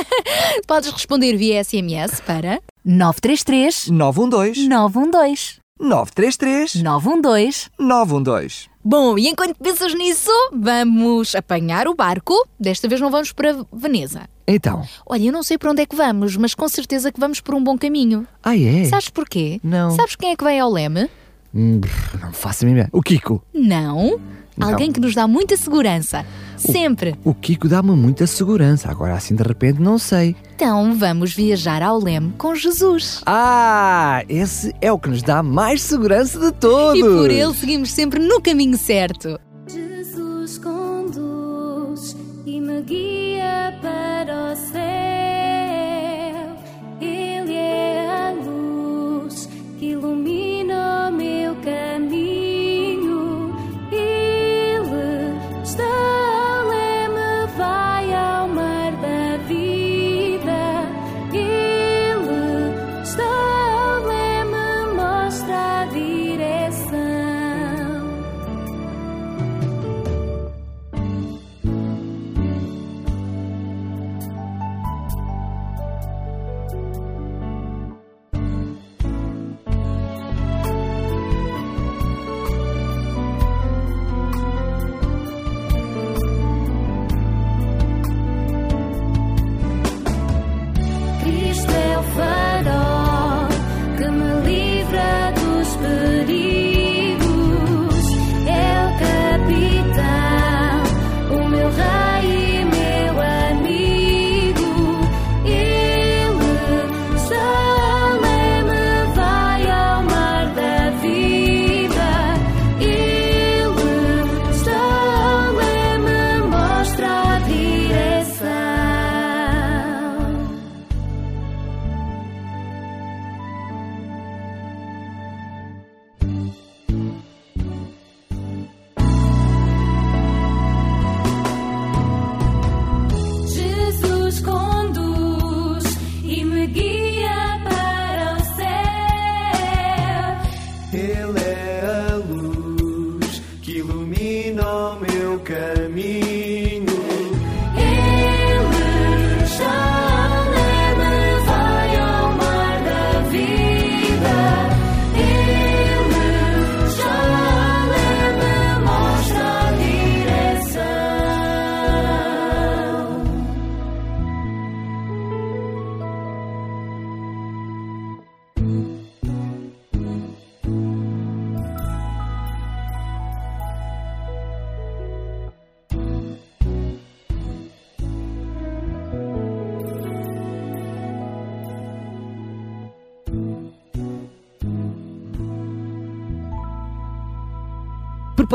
Podes 0.68 0.92
responder 0.92 1.36
via 1.36 1.64
SMS 1.64 2.22
para 2.22 2.60
933 2.84 3.88
912 3.90 4.68
912 4.68 5.66
933 5.80 6.76
912. 6.84 7.70
912. 7.80 8.75
Bom, 8.88 9.18
e 9.18 9.28
enquanto 9.28 9.56
pensas 9.56 9.96
nisso, 9.96 10.30
vamos 10.54 11.34
apanhar 11.34 11.88
o 11.88 11.96
barco. 11.96 12.36
Desta 12.60 12.88
vez 12.88 13.02
não 13.02 13.10
vamos 13.10 13.32
para 13.32 13.66
Veneza. 13.74 14.30
Então, 14.48 14.84
Olha, 15.08 15.24
eu 15.24 15.34
não 15.34 15.42
sei 15.42 15.58
para 15.58 15.72
onde 15.72 15.82
é 15.82 15.88
que 15.88 15.96
vamos, 15.96 16.38
mas 16.38 16.54
com 16.54 16.70
certeza 16.70 17.12
que 17.12 17.20
vamos 17.20 17.42
por 17.42 17.56
um 17.56 17.64
bom 17.64 17.76
caminho. 17.80 18.28
ah 18.44 18.56
é? 18.56 18.86
Sabes 18.86 19.10
porquê? 19.10 19.60
Não. 19.64 19.90
Sabes 19.90 20.16
quem 20.16 20.30
é 20.30 20.36
que 20.36 20.44
vai 20.44 20.60
ao 20.60 20.72
leme? 20.72 21.10
Hum, 21.52 21.82
não 22.22 22.32
faço 22.32 22.64
a 22.64 22.68
mínima. 22.68 22.88
O 22.92 23.02
Kiko. 23.02 23.42
Não. 23.52 24.22
Não. 24.58 24.70
Alguém 24.70 24.92
que 24.92 25.00
nos 25.00 25.14
dá 25.14 25.28
muita 25.28 25.58
segurança. 25.58 26.26
Sempre. 26.58 27.16
O 27.24 27.34
Kiko 27.34 27.68
dá-me 27.68 27.92
muita 27.92 28.26
segurança. 28.26 28.90
Agora 28.90 29.14
assim 29.14 29.36
de 29.36 29.44
repente 29.44 29.82
não 29.82 29.98
sei. 29.98 30.36
Então 30.56 30.96
vamos 30.96 31.34
viajar 31.34 31.84
ao 31.84 32.00
leme 32.00 32.34
com 32.38 32.56
Jesus. 32.56 33.22
Ah, 33.26 34.24
esse 34.30 34.74
é 34.82 34.92
o 34.92 34.98
que 34.98 35.10
nos 35.10 35.22
dá 35.22 35.44
mais 35.44 35.82
segurança 35.82 36.40
de 36.40 36.52
todos. 36.54 37.00
E 37.00 37.04
por 37.04 37.30
ele 37.30 37.54
seguimos 37.54 37.92
sempre 37.92 38.20
no 38.20 38.42
caminho 38.42 38.78
certo. 38.78 39.38
Jesus 39.68 40.58
conduz 40.58 42.16
e 42.46 42.62
me 42.62 42.82
guia 42.82 43.78
para 43.82 44.54
o 44.54 44.56
céu. 44.56 44.75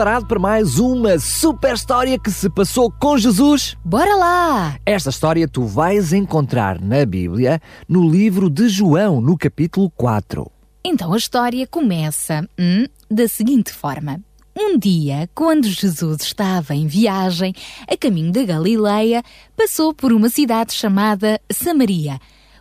Preparado 0.00 0.24
para 0.24 0.38
mais 0.38 0.78
uma 0.78 1.18
super 1.18 1.74
história 1.74 2.18
que 2.18 2.30
se 2.30 2.48
passou 2.48 2.90
com 2.90 3.18
Jesus? 3.18 3.76
Bora 3.84 4.16
lá! 4.16 4.78
Esta 4.86 5.10
história 5.10 5.46
tu 5.46 5.66
vais 5.66 6.14
encontrar 6.14 6.80
na 6.80 7.04
Bíblia, 7.04 7.60
no 7.86 8.08
livro 8.08 8.48
de 8.48 8.66
João, 8.66 9.20
no 9.20 9.36
capítulo 9.36 9.90
4. 9.90 10.50
Então 10.82 11.12
a 11.12 11.18
história 11.18 11.66
começa 11.66 12.48
hum, 12.58 12.86
da 13.10 13.28
seguinte 13.28 13.74
forma. 13.74 14.18
Um 14.56 14.78
dia, 14.78 15.28
quando 15.34 15.68
Jesus 15.68 16.22
estava 16.22 16.74
em 16.74 16.86
viagem 16.86 17.52
a 17.86 17.94
caminho 17.94 18.32
da 18.32 18.42
Galileia, 18.42 19.22
passou 19.54 19.92
por 19.92 20.14
uma 20.14 20.30
cidade 20.30 20.72
chamada 20.72 21.38
Samaria. 21.52 22.18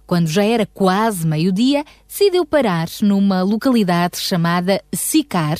Quando 0.09 0.25
já 0.25 0.43
era 0.43 0.65
quase 0.65 1.27
meio-dia, 1.27 1.85
decidiu 2.07 2.43
parar 2.43 2.87
numa 2.99 3.43
localidade 3.43 4.17
chamada 4.17 4.83
Sicar, 4.91 5.59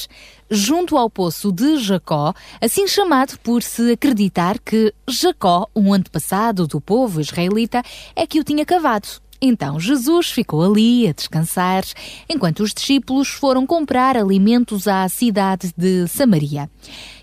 junto 0.50 0.98
ao 0.98 1.08
poço 1.08 1.52
de 1.52 1.78
Jacó, 1.78 2.34
assim 2.60 2.88
chamado 2.88 3.38
por 3.44 3.62
se 3.62 3.92
acreditar 3.92 4.58
que 4.58 4.92
Jacó, 5.08 5.68
um 5.76 5.94
antepassado 5.94 6.66
do 6.66 6.82
povo 6.82 7.22
israelita, 7.22 7.84
é 8.16 8.26
que 8.26 8.40
o 8.40 8.44
tinha 8.44 8.66
cavado. 8.66 9.08
Então 9.40 9.80
Jesus 9.80 10.32
ficou 10.32 10.64
ali 10.64 11.08
a 11.08 11.14
descansar, 11.14 11.84
enquanto 12.28 12.62
os 12.62 12.74
discípulos 12.74 13.28
foram 13.28 13.68
comprar 13.68 14.18
alimentos 14.18 14.88
à 14.88 15.08
cidade 15.10 15.72
de 15.78 16.08
Samaria. 16.08 16.68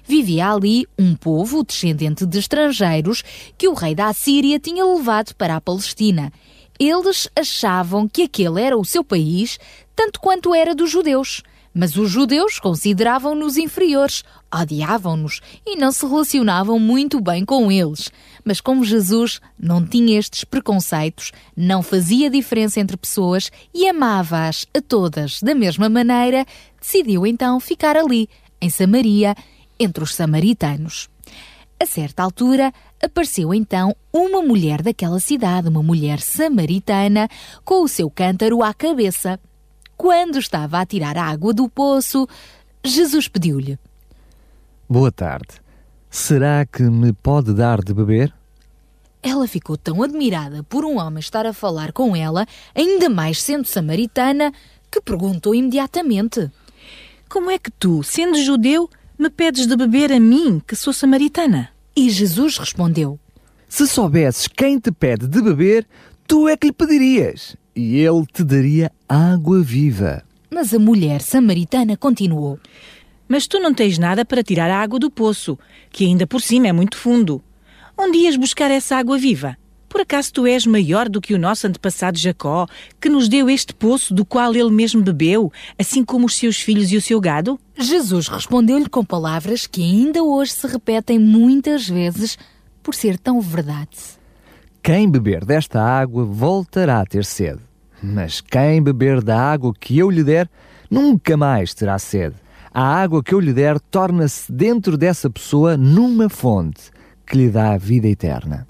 Vivia 0.04 0.52
ali 0.52 0.86
um 0.96 1.16
povo 1.16 1.64
descendente 1.64 2.24
de 2.24 2.38
estrangeiros 2.38 3.24
que 3.58 3.66
o 3.66 3.74
rei 3.74 3.96
da 3.96 4.06
Assíria 4.06 4.60
tinha 4.60 4.84
levado 4.84 5.34
para 5.34 5.56
a 5.56 5.60
Palestina. 5.60 6.32
Eles 6.78 7.28
achavam 7.34 8.08
que 8.08 8.22
aquele 8.22 8.60
era 8.60 8.76
o 8.76 8.84
seu 8.84 9.02
país, 9.02 9.58
tanto 9.94 10.20
quanto 10.20 10.54
era 10.54 10.74
dos 10.74 10.90
judeus. 10.90 11.42
Mas 11.78 11.94
os 11.96 12.10
judeus 12.10 12.58
consideravam-nos 12.58 13.58
inferiores, 13.58 14.24
odiavam-nos 14.50 15.42
e 15.66 15.76
não 15.76 15.92
se 15.92 16.06
relacionavam 16.06 16.78
muito 16.78 17.20
bem 17.20 17.44
com 17.44 17.70
eles. 17.70 18.10
Mas 18.42 18.62
como 18.62 18.82
Jesus 18.82 19.40
não 19.58 19.84
tinha 19.84 20.18
estes 20.18 20.42
preconceitos, 20.42 21.32
não 21.54 21.82
fazia 21.82 22.30
diferença 22.30 22.80
entre 22.80 22.96
pessoas 22.96 23.50
e 23.74 23.86
amava-as 23.86 24.66
a 24.74 24.80
todas 24.80 25.42
da 25.42 25.54
mesma 25.54 25.90
maneira, 25.90 26.46
decidiu 26.80 27.26
então 27.26 27.60
ficar 27.60 27.94
ali, 27.94 28.26
em 28.58 28.70
Samaria, 28.70 29.34
entre 29.78 30.02
os 30.02 30.14
samaritanos. 30.14 31.10
A 31.78 31.84
certa 31.84 32.22
altura, 32.22 32.72
apareceu 33.02 33.52
então 33.52 33.94
uma 34.10 34.40
mulher 34.40 34.80
daquela 34.80 35.20
cidade, 35.20 35.68
uma 35.68 35.82
mulher 35.82 36.20
samaritana, 36.20 37.28
com 37.64 37.82
o 37.82 37.88
seu 37.88 38.10
cântaro 38.10 38.62
à 38.62 38.72
cabeça. 38.72 39.38
Quando 39.94 40.38
estava 40.38 40.80
a 40.80 40.86
tirar 40.86 41.18
água 41.18 41.52
do 41.52 41.68
poço, 41.68 42.26
Jesus 42.82 43.28
pediu-lhe: 43.28 43.78
Boa 44.88 45.12
tarde. 45.12 45.60
Será 46.10 46.64
que 46.64 46.82
me 46.82 47.12
pode 47.12 47.52
dar 47.52 47.82
de 47.82 47.92
beber? 47.92 48.32
Ela 49.22 49.46
ficou 49.46 49.76
tão 49.76 50.02
admirada 50.02 50.62
por 50.62 50.82
um 50.82 50.98
homem 50.98 51.18
estar 51.18 51.44
a 51.44 51.52
falar 51.52 51.92
com 51.92 52.16
ela, 52.16 52.46
ainda 52.74 53.10
mais 53.10 53.42
sendo 53.42 53.66
samaritana, 53.66 54.50
que 54.90 55.00
perguntou 55.00 55.54
imediatamente: 55.54 56.50
Como 57.28 57.50
é 57.50 57.58
que 57.58 57.70
tu, 57.70 58.02
sendo 58.02 58.42
judeu, 58.42 58.88
me 59.18 59.30
pedes 59.30 59.66
de 59.66 59.76
beber 59.76 60.12
a 60.12 60.20
mim, 60.20 60.60
que 60.66 60.76
sou 60.76 60.92
samaritana? 60.92 61.70
E 61.96 62.10
Jesus 62.10 62.58
respondeu: 62.58 63.18
Se 63.68 63.86
soubesses 63.86 64.46
quem 64.46 64.78
te 64.78 64.92
pede 64.92 65.26
de 65.26 65.40
beber, 65.40 65.86
tu 66.26 66.48
é 66.48 66.56
que 66.56 66.66
lhe 66.66 66.72
pedirias, 66.72 67.56
e 67.74 67.98
ele 67.98 68.26
te 68.26 68.44
daria 68.44 68.92
água 69.08 69.62
viva. 69.62 70.22
Mas 70.50 70.74
a 70.74 70.78
mulher 70.78 71.22
samaritana 71.22 71.96
continuou: 71.96 72.58
Mas 73.28 73.46
tu 73.46 73.58
não 73.58 73.72
tens 73.72 73.98
nada 73.98 74.24
para 74.24 74.42
tirar 74.42 74.70
a 74.70 74.80
água 74.80 74.98
do 74.98 75.10
poço, 75.10 75.58
que 75.90 76.04
ainda 76.04 76.26
por 76.26 76.40
cima 76.40 76.68
é 76.68 76.72
muito 76.72 76.96
fundo. 76.96 77.42
Onde 77.98 78.18
ias 78.18 78.36
buscar 78.36 78.70
essa 78.70 78.96
água 78.96 79.16
viva? 79.16 79.56
Por 79.96 80.02
acaso 80.02 80.30
tu 80.30 80.46
és 80.46 80.66
maior 80.66 81.08
do 81.08 81.22
que 81.22 81.32
o 81.32 81.38
nosso 81.38 81.66
antepassado 81.66 82.18
Jacó, 82.18 82.66
que 83.00 83.08
nos 83.08 83.30
deu 83.30 83.48
este 83.48 83.72
poço 83.72 84.12
do 84.12 84.26
qual 84.26 84.54
ele 84.54 84.70
mesmo 84.70 85.00
bebeu, 85.00 85.50
assim 85.78 86.04
como 86.04 86.26
os 86.26 86.36
seus 86.36 86.60
filhos 86.60 86.92
e 86.92 86.98
o 86.98 87.00
seu 87.00 87.18
gado? 87.18 87.58
Jesus 87.78 88.28
respondeu-lhe 88.28 88.90
com 88.90 89.02
palavras 89.02 89.66
que 89.66 89.82
ainda 89.82 90.22
hoje 90.22 90.52
se 90.52 90.66
repetem 90.66 91.18
muitas 91.18 91.88
vezes 91.88 92.36
por 92.82 92.94
ser 92.94 93.18
tão 93.18 93.40
verdade. 93.40 93.96
Quem 94.82 95.10
beber 95.10 95.46
desta 95.46 95.82
água 95.82 96.26
voltará 96.26 97.00
a 97.00 97.06
ter 97.06 97.24
sede. 97.24 97.62
Mas 98.02 98.42
quem 98.42 98.82
beber 98.82 99.22
da 99.22 99.40
água 99.40 99.72
que 99.80 99.96
eu 99.96 100.10
lhe 100.10 100.22
der, 100.22 100.46
nunca 100.90 101.38
mais 101.38 101.72
terá 101.72 101.98
sede. 101.98 102.36
A 102.70 102.82
água 102.82 103.24
que 103.24 103.32
eu 103.32 103.40
lhe 103.40 103.54
der 103.54 103.80
torna-se 103.80 104.52
dentro 104.52 104.98
dessa 104.98 105.30
pessoa 105.30 105.74
numa 105.74 106.28
fonte 106.28 106.90
que 107.26 107.38
lhe 107.38 107.48
dá 107.48 107.72
a 107.72 107.78
vida 107.78 108.06
eterna. 108.06 108.66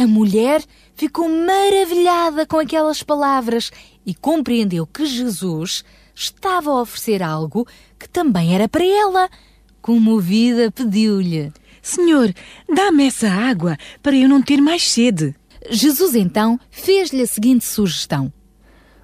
A 0.00 0.06
mulher 0.06 0.64
ficou 0.94 1.28
maravilhada 1.28 2.46
com 2.46 2.56
aquelas 2.56 3.02
palavras 3.02 3.70
e 4.06 4.14
compreendeu 4.14 4.86
que 4.86 5.04
Jesus 5.04 5.84
estava 6.14 6.70
a 6.70 6.80
oferecer 6.80 7.22
algo 7.22 7.66
que 7.98 8.08
também 8.08 8.54
era 8.54 8.66
para 8.66 8.82
ela. 8.82 9.28
Comovida, 9.82 10.70
pediu-lhe: 10.70 11.52
Senhor, 11.82 12.32
dá-me 12.74 13.08
essa 13.08 13.28
água 13.28 13.76
para 14.02 14.16
eu 14.16 14.26
não 14.26 14.40
ter 14.40 14.56
mais 14.62 14.90
sede. 14.90 15.34
Jesus 15.68 16.14
então 16.14 16.58
fez-lhe 16.70 17.20
a 17.20 17.26
seguinte 17.26 17.66
sugestão. 17.66 18.32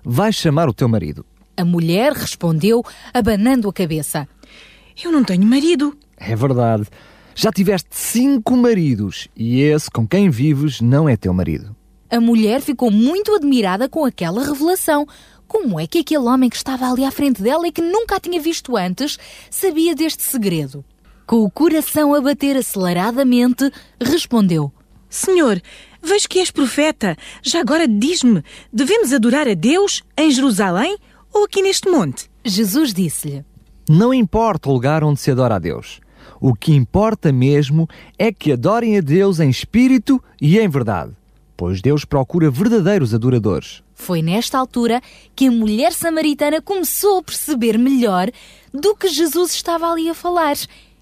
Vai 0.02 0.32
chamar 0.32 0.66
o 0.66 0.72
teu 0.72 0.88
marido. 0.88 1.26
A 1.59 1.64
mulher 1.66 2.14
respondeu, 2.14 2.82
abanando 3.12 3.68
a 3.68 3.72
cabeça. 3.72 4.26
Eu 5.04 5.12
não 5.12 5.22
tenho 5.22 5.44
marido. 5.44 5.94
É 6.16 6.35
verdade. 6.35 6.87
Já 7.38 7.53
tiveste 7.53 7.90
cinco 7.90 8.57
maridos 8.57 9.29
e 9.37 9.61
esse 9.61 9.90
com 9.90 10.09
quem 10.09 10.31
vives 10.31 10.81
não 10.81 11.07
é 11.07 11.18
teu 11.18 11.35
marido. 11.35 11.77
A 12.09 12.18
mulher 12.18 12.62
ficou 12.62 12.90
muito 12.90 13.35
admirada 13.35 13.90
com 13.90 14.07
aquela 14.07 14.42
revelação. 14.42 15.07
Como 15.46 15.79
é 15.79 15.87
que 15.87 15.99
aquele 15.99 16.25
homem 16.25 16.49
que 16.49 16.57
estava 16.57 16.90
ali 16.90 17.05
à 17.05 17.11
frente 17.11 17.42
dela 17.42 17.68
e 17.68 17.72
que 17.72 17.83
nunca 17.83 18.16
a 18.16 18.20
tinha 18.20 18.40
visto 18.40 18.75
antes 18.75 19.18
sabia 19.51 19.94
deste 19.94 20.22
segredo? 20.22 20.83
Com 21.27 21.42
o 21.42 21.51
coração 21.51 22.14
a 22.14 22.22
bater 22.22 22.57
aceleradamente, 22.57 23.70
respondeu: 24.01 24.72
Senhor, 25.11 25.61
vejo 26.03 26.29
que 26.31 26.38
és 26.38 26.51
profeta. 26.51 27.18
Já 27.42 27.61
agora 27.61 27.87
diz-me: 27.87 28.42
devemos 28.72 29.12
adorar 29.12 29.46
a 29.46 29.53
Deus 29.53 30.03
em 30.16 30.31
Jerusalém 30.31 30.96
ou 31.35 31.44
aqui 31.44 31.61
neste 31.61 31.90
monte? 31.90 32.31
Jesus 32.42 32.94
disse-lhe: 32.94 33.44
Não 33.87 34.14
importa 34.14 34.70
o 34.70 34.72
lugar 34.72 35.05
onde 35.05 35.20
se 35.20 35.31
adora 35.31 35.57
a 35.57 35.59
Deus. 35.59 36.01
O 36.40 36.55
que 36.55 36.75
importa 36.75 37.33
mesmo 37.33 37.88
é 38.18 38.33
que 38.33 38.53
adorem 38.53 38.99
a 38.99 39.01
Deus 39.01 39.40
em 39.40 39.49
espírito 39.49 40.22
e 40.40 40.59
em 40.59 40.68
verdade, 40.68 41.12
pois 41.57 41.81
Deus 41.81 42.05
procura 42.05 42.51
verdadeiros 42.51 43.14
adoradores. 43.14 43.83
Foi 43.94 44.20
nesta 44.20 44.59
altura 44.59 45.01
que 45.35 45.49
a 45.49 45.51
mulher 45.51 45.92
samaritana 45.92 46.61
começou 46.61 47.18
a 47.18 47.22
perceber 47.22 47.79
melhor 47.79 48.31
do 48.72 48.94
que 48.94 49.09
Jesus 49.09 49.53
estava 49.53 49.90
ali 49.90 50.11
a 50.11 50.14
falar 50.14 50.57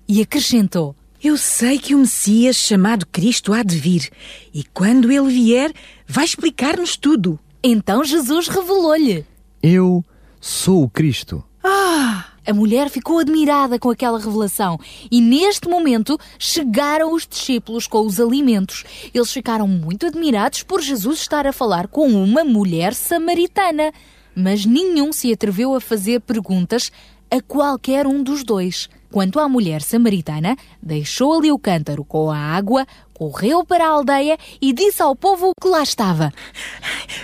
e 0.06 0.22
acrescentou: 0.22 0.94
Eu 1.22 1.36
sei 1.36 1.78
que 1.78 1.94
o 1.94 1.98
Messias 1.98 2.56
chamado 2.56 3.04
Cristo 3.06 3.52
há 3.52 3.64
de 3.64 3.76
vir 3.76 4.10
e 4.54 4.62
quando 4.72 5.10
ele 5.10 5.28
vier, 5.28 5.72
vai 6.06 6.24
explicar-nos 6.24 6.96
tudo. 6.96 7.38
Então 7.62 8.04
Jesus 8.04 8.46
revelou-lhe: 8.46 9.26
Eu 9.60 10.04
sou 10.40 10.84
o 10.84 10.88
Cristo. 10.88 11.42
Ah! 11.64 12.33
A 12.46 12.52
mulher 12.52 12.90
ficou 12.90 13.18
admirada 13.18 13.78
com 13.78 13.88
aquela 13.90 14.18
revelação 14.18 14.78
e 15.10 15.20
neste 15.20 15.66
momento 15.66 16.18
chegaram 16.38 17.14
os 17.14 17.26
discípulos 17.26 17.86
com 17.86 18.04
os 18.04 18.20
alimentos. 18.20 18.84
Eles 19.14 19.32
ficaram 19.32 19.66
muito 19.66 20.06
admirados 20.06 20.62
por 20.62 20.82
Jesus 20.82 21.20
estar 21.20 21.46
a 21.46 21.52
falar 21.52 21.88
com 21.88 22.06
uma 22.06 22.44
mulher 22.44 22.92
samaritana, 22.92 23.92
mas 24.34 24.66
nenhum 24.66 25.10
se 25.10 25.32
atreveu 25.32 25.74
a 25.74 25.80
fazer 25.80 26.20
perguntas 26.20 26.92
a 27.30 27.40
qualquer 27.40 28.06
um 28.06 28.22
dos 28.22 28.44
dois. 28.44 28.90
Quanto 29.10 29.38
à 29.38 29.48
mulher 29.48 29.80
samaritana, 29.80 30.56
deixou 30.82 31.38
ali 31.38 31.50
o 31.50 31.58
cântaro 31.58 32.04
com 32.04 32.30
a 32.30 32.36
água, 32.36 32.84
correu 33.14 33.64
para 33.64 33.86
a 33.86 33.88
aldeia 33.88 34.36
e 34.60 34.72
disse 34.72 35.00
ao 35.00 35.16
povo 35.16 35.52
que 35.60 35.68
lá 35.68 35.82
estava: 35.82 36.32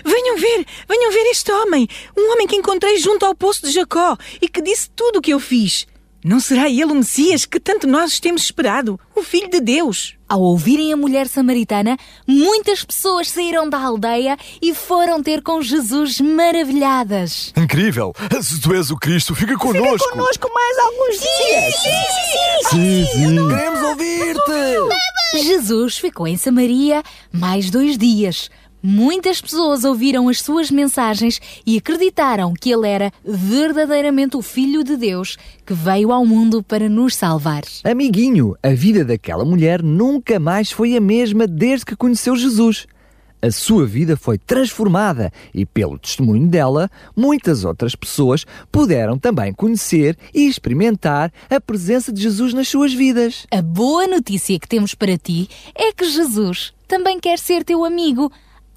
Venham 0.05 0.37
ver, 0.37 0.67
venham 0.89 1.13
ver 1.13 1.31
este 1.31 1.53
homem, 1.53 1.89
um 2.17 2.33
homem 2.33 2.47
que 2.47 2.57
encontrei 2.57 2.97
junto 2.99 3.27
ao 3.27 3.35
poço 3.35 3.67
de 3.67 3.73
Jacó 3.73 4.17
e 4.41 4.49
que 4.49 4.63
disse 4.63 4.89
tudo 4.91 5.19
o 5.19 5.23
que 5.23 5.33
eu 5.33 5.41
fiz. 5.41 5.87
Não 6.23 6.39
será 6.39 6.69
ele 6.69 6.85
o 6.85 6.95
Messias 6.95 7.47
que 7.47 7.59
tanto 7.59 7.87
nós 7.87 8.21
temos 8.21 8.43
esperado, 8.43 9.01
o 9.17 9.23
Filho 9.23 9.49
de 9.49 9.59
Deus? 9.59 10.17
Ao 10.29 10.41
ouvirem 10.41 10.93
a 10.93 10.97
mulher 10.97 11.27
samaritana, 11.27 11.97
muitas 12.27 12.85
pessoas 12.85 13.31
saíram 13.31 13.69
da 13.69 13.79
aldeia 13.79 14.37
e 14.61 14.75
foram 14.75 15.23
ter 15.23 15.43
com 15.43 15.63
Jesus 15.63 16.21
maravilhadas. 16.21 17.53
Incrível! 17.57 18.13
Se 18.43 18.61
tu 18.61 18.75
és 18.75 18.91
o 18.91 18.97
Cristo, 18.97 19.35
fica 19.35 19.57
connosco! 19.57 19.99
Fica 19.99 20.11
connosco 20.11 20.51
mais 20.53 20.79
alguns 20.79 21.21
dias! 21.21 21.75
Sim, 21.77 21.91
sim, 22.31 22.71
Sim, 22.71 23.07
sim. 23.13 23.49
Queremos 23.49 23.81
ouvir-te! 23.83 25.43
Jesus 25.43 25.97
ficou 25.97 26.27
em 26.27 26.37
Samaria 26.37 27.03
mais 27.33 27.71
dois 27.71 27.97
dias. 27.97 28.51
Muitas 28.83 29.41
pessoas 29.43 29.85
ouviram 29.85 30.29
as 30.29 30.41
suas 30.41 30.71
mensagens 30.71 31.41
e 31.67 31.77
acreditaram 31.77 32.55
que 32.55 32.71
ele 32.71 32.89
era 32.89 33.13
verdadeiramente 33.23 34.39
o 34.39 34.43
Filho 34.43 34.83
de 34.83 34.97
Deus 34.97 35.37
que 35.67 35.75
veio 35.75 36.11
ao 36.13 36.25
mundo 36.25 36.63
para 36.63 36.89
nos 36.89 37.15
salvar. 37.15 37.63
Amiguinho, 37.85 38.57
a 38.63 38.71
vida 38.71 39.05
daquela 39.05 39.45
mulher 39.45 39.83
nunca 39.83 40.41
mais 40.41 40.71
foi 40.71 40.97
a 40.97 41.01
mesma 41.01 41.47
desde 41.47 41.85
que 41.85 41.97
conheceu 41.97 42.35
Jesus. 42.37 42.87
A 43.43 43.51
sua 43.51 43.87
vida 43.87 44.17
foi 44.17 44.37
transformada 44.37 45.33
e, 45.55 45.65
pelo 45.65 45.99
testemunho 45.99 46.47
dela, 46.47 46.91
muitas 47.17 47.65
outras 47.65 47.95
pessoas 47.95 48.45
puderam 48.71 49.19
também 49.19 49.53
conhecer 49.53 50.17
e 50.35 50.47
experimentar 50.47 51.33
a 51.49 51.59
presença 51.59 52.13
de 52.13 52.21
Jesus 52.21 52.53
nas 52.53 52.69
suas 52.69 52.93
vidas. 52.93 53.47
A 53.51 53.63
boa 53.63 54.07
notícia 54.07 54.59
que 54.59 54.69
temos 54.69 54.95
para 54.95 55.17
ti 55.17 55.49
é 55.75 55.91
que 55.93 56.05
Jesus 56.05 56.75
também 56.87 57.19
quer 57.19 57.39
ser 57.39 57.65
teu 57.65 57.83
amigo. 57.83 58.31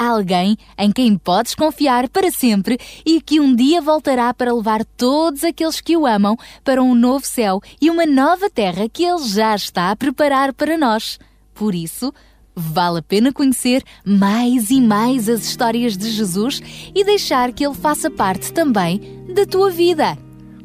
Alguém 0.08 0.58
em 0.78 0.92
quem 0.92 1.18
podes 1.18 1.56
confiar 1.56 2.10
para 2.10 2.32
sempre 2.32 2.78
e 3.06 3.22
que 3.22 3.40
um 3.40 3.56
dia 3.56 3.82
voltará 3.82 4.34
para 4.34 4.54
levar 4.54 4.86
todos 4.86 5.44
aqueles 5.44 5.82
que 5.82 5.98
o 5.98 6.06
amam 6.06 6.38
para 6.64 6.82
um 6.82 6.96
novo 6.96 7.26
céu 7.26 7.62
e 7.82 7.90
uma 7.90 8.06
nova 8.06 8.50
terra 8.50 8.88
que 8.90 9.04
ele 9.04 9.28
já 9.28 9.56
está 9.56 9.92
a 9.92 9.96
preparar 9.96 10.54
para 10.54 10.78
nós. 10.78 11.20
Por 11.54 11.76
isso, 11.76 12.14
vale 12.56 13.00
a 13.00 13.02
pena 13.02 13.34
conhecer 13.34 13.84
mais 14.06 14.70
e 14.70 14.80
mais 14.80 15.28
as 15.28 15.44
histórias 15.44 15.98
de 15.98 16.10
Jesus 16.10 16.62
e 16.94 17.04
deixar 17.04 17.52
que 17.52 17.66
ele 17.66 17.76
faça 17.76 18.10
parte 18.10 18.54
também 18.54 19.02
da 19.34 19.46
tua 19.46 19.70
vida. 19.70 20.18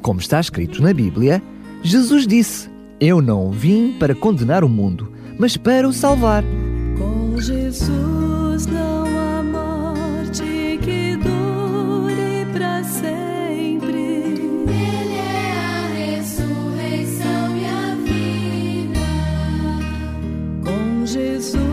Como 0.02 0.20
está 0.20 0.40
escrito 0.40 0.82
na 0.82 0.92
Bíblia, 0.92 1.42
Jesus 1.82 2.26
disse: 2.26 2.68
Eu 3.00 3.20
não 3.20 3.50
vim 3.50 3.96
para 3.98 4.14
condenar 4.14 4.64
o 4.64 4.68
mundo, 4.68 5.12
mas 5.38 5.56
para 5.56 5.88
o 5.88 5.92
salvar. 5.92 6.44
Com 6.98 7.40
Jesus 7.40 8.66
não 8.66 9.17
Jesus 21.08 21.67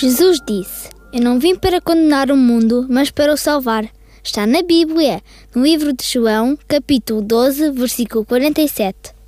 Jesus 0.00 0.40
disse: 0.40 0.88
Eu 1.12 1.20
não 1.20 1.38
vim 1.38 1.54
para 1.54 1.78
condenar 1.78 2.30
o 2.30 2.36
mundo, 2.36 2.86
mas 2.88 3.10
para 3.10 3.34
o 3.34 3.36
salvar. 3.36 3.86
Está 4.24 4.46
na 4.46 4.62
Bíblia, 4.62 5.20
no 5.54 5.62
livro 5.62 5.92
de 5.92 6.02
João, 6.02 6.58
capítulo 6.66 7.20
12, 7.20 7.70
versículo 7.72 8.24
47. 8.24 9.19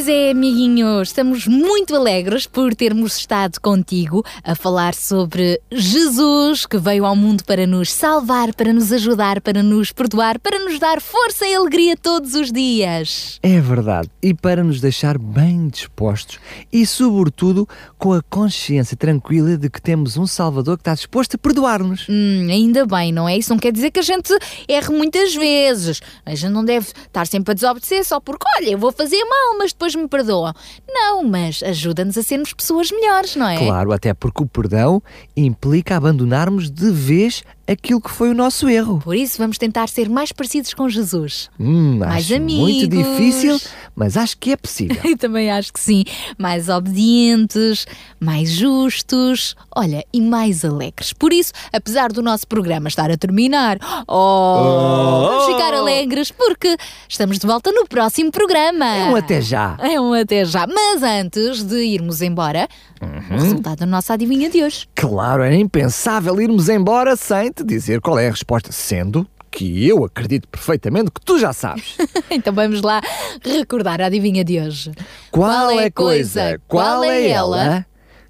Pois 0.00 0.08
é, 0.08 0.30
amiguinhos, 0.30 1.08
estamos 1.08 1.46
muito 1.46 1.94
alegres 1.94 2.46
por 2.46 2.74
termos 2.74 3.18
estado 3.18 3.60
contigo 3.60 4.24
a 4.42 4.54
falar 4.54 4.94
sobre 4.94 5.60
Jesus 5.70 6.64
que 6.64 6.78
veio 6.78 7.04
ao 7.04 7.14
mundo 7.14 7.44
para 7.44 7.66
nos 7.66 7.92
salvar, 7.92 8.54
para 8.54 8.72
nos 8.72 8.90
ajudar, 8.94 9.42
para 9.42 9.62
nos 9.62 9.92
perdoar, 9.92 10.38
para 10.38 10.58
nos 10.58 10.78
dar 10.78 11.02
força 11.02 11.46
e 11.46 11.54
alegria 11.54 11.98
todos 11.98 12.34
os 12.34 12.50
dias. 12.50 13.38
É 13.42 13.60
verdade. 13.60 14.08
E 14.22 14.32
para 14.32 14.64
nos 14.64 14.80
deixar 14.80 15.18
bem 15.18 15.68
dispostos 15.68 16.38
e, 16.72 16.86
sobretudo, 16.86 17.68
com 17.98 18.14
a 18.14 18.22
consciência 18.22 18.96
tranquila 18.96 19.58
de 19.58 19.68
que 19.68 19.82
temos 19.82 20.16
um 20.16 20.26
Salvador 20.26 20.78
que 20.78 20.80
está 20.80 20.94
disposto 20.94 21.34
a 21.34 21.38
perdoar-nos. 21.38 22.06
Hum, 22.08 22.48
ainda 22.50 22.86
bem, 22.86 23.12
não 23.12 23.28
é? 23.28 23.36
Isso 23.36 23.50
não 23.50 23.58
quer 23.58 23.70
dizer 23.70 23.90
que 23.90 24.00
a 24.00 24.02
gente 24.02 24.32
erre 24.66 24.96
muitas 24.96 25.34
vezes. 25.34 26.00
A 26.24 26.34
gente 26.34 26.52
não 26.52 26.64
deve 26.64 26.86
estar 26.86 27.26
sempre 27.26 27.50
a 27.50 27.54
desobedecer 27.54 28.02
só 28.02 28.18
porque, 28.18 28.46
olha, 28.56 28.70
eu 28.70 28.78
vou 28.78 28.92
fazer 28.92 29.22
mal, 29.24 29.58
mas 29.58 29.74
depois 29.74 29.89
me 29.94 30.08
perdoam. 30.08 30.52
Não, 30.88 31.22
mas 31.24 31.62
ajuda-nos 31.62 32.16
a 32.18 32.22
sermos 32.22 32.52
pessoas 32.52 32.90
melhores, 32.90 33.36
não 33.36 33.48
é? 33.48 33.56
Claro, 33.58 33.92
até 33.92 34.12
porque 34.14 34.42
o 34.42 34.46
perdão 34.46 35.02
implica 35.36 35.96
abandonarmos 35.96 36.70
de 36.70 36.90
vez 36.90 37.42
aquilo 37.66 38.00
que 38.00 38.10
foi 38.10 38.30
o 38.30 38.34
nosso 38.34 38.68
erro. 38.68 38.98
Por 39.04 39.14
isso 39.14 39.38
vamos 39.38 39.56
tentar 39.56 39.88
ser 39.88 40.08
mais 40.08 40.32
parecidos 40.32 40.74
com 40.74 40.88
Jesus. 40.88 41.48
Hum, 41.58 41.98
Mais 41.98 42.30
amigos. 42.32 42.60
muito 42.62 42.88
difícil, 42.88 43.60
mas 44.00 44.16
acho 44.16 44.38
que 44.38 44.52
é 44.52 44.56
possível. 44.56 44.96
Eu 45.04 45.18
também 45.18 45.50
acho 45.50 45.70
que 45.74 45.78
sim. 45.78 46.04
Mais 46.38 46.70
obedientes, 46.70 47.86
mais 48.18 48.50
justos, 48.50 49.54
olha, 49.76 50.02
e 50.10 50.22
mais 50.22 50.64
alegres. 50.64 51.12
Por 51.12 51.34
isso, 51.34 51.52
apesar 51.70 52.10
do 52.10 52.22
nosso 52.22 52.48
programa 52.48 52.88
estar 52.88 53.10
a 53.10 53.16
terminar, 53.18 53.78
oh, 54.08 55.26
vamos 55.28 55.52
ficar 55.52 55.74
alegres 55.74 56.30
porque 56.30 56.78
estamos 57.06 57.38
de 57.38 57.46
volta 57.46 57.70
no 57.72 57.86
próximo 57.86 58.32
programa. 58.32 58.86
É 58.86 59.10
um 59.10 59.16
até 59.16 59.42
já. 59.42 59.76
É 59.78 60.00
um 60.00 60.14
até 60.14 60.46
já. 60.46 60.66
Mas 60.66 61.02
antes 61.02 61.62
de 61.62 61.76
irmos 61.84 62.22
embora, 62.22 62.66
o 63.02 63.34
resultado 63.34 63.80
da 63.80 63.86
nossa 63.86 64.14
adivinha 64.14 64.48
de 64.48 64.64
hoje. 64.64 64.88
Claro, 64.94 65.42
era 65.42 65.54
impensável 65.54 66.40
irmos 66.40 66.70
embora 66.70 67.16
sem 67.16 67.52
te 67.52 67.62
dizer 67.62 68.00
qual 68.00 68.18
é 68.18 68.28
a 68.28 68.30
resposta, 68.30 68.72
sendo 68.72 69.28
que 69.50 69.86
eu 69.86 70.04
acredito 70.04 70.48
perfeitamente 70.48 71.10
que 71.10 71.20
tu 71.20 71.38
já 71.38 71.52
sabes. 71.52 71.96
então 72.30 72.52
vamos 72.52 72.82
lá 72.82 73.00
recordar 73.42 74.00
a 74.00 74.06
adivinha 74.06 74.44
de 74.44 74.60
hoje. 74.60 74.92
Qual, 75.30 75.70
é 75.70 75.86
a 75.86 75.90
coisa, 75.90 76.60
qual 76.68 77.04
é 77.04 77.28
ela 77.28 77.86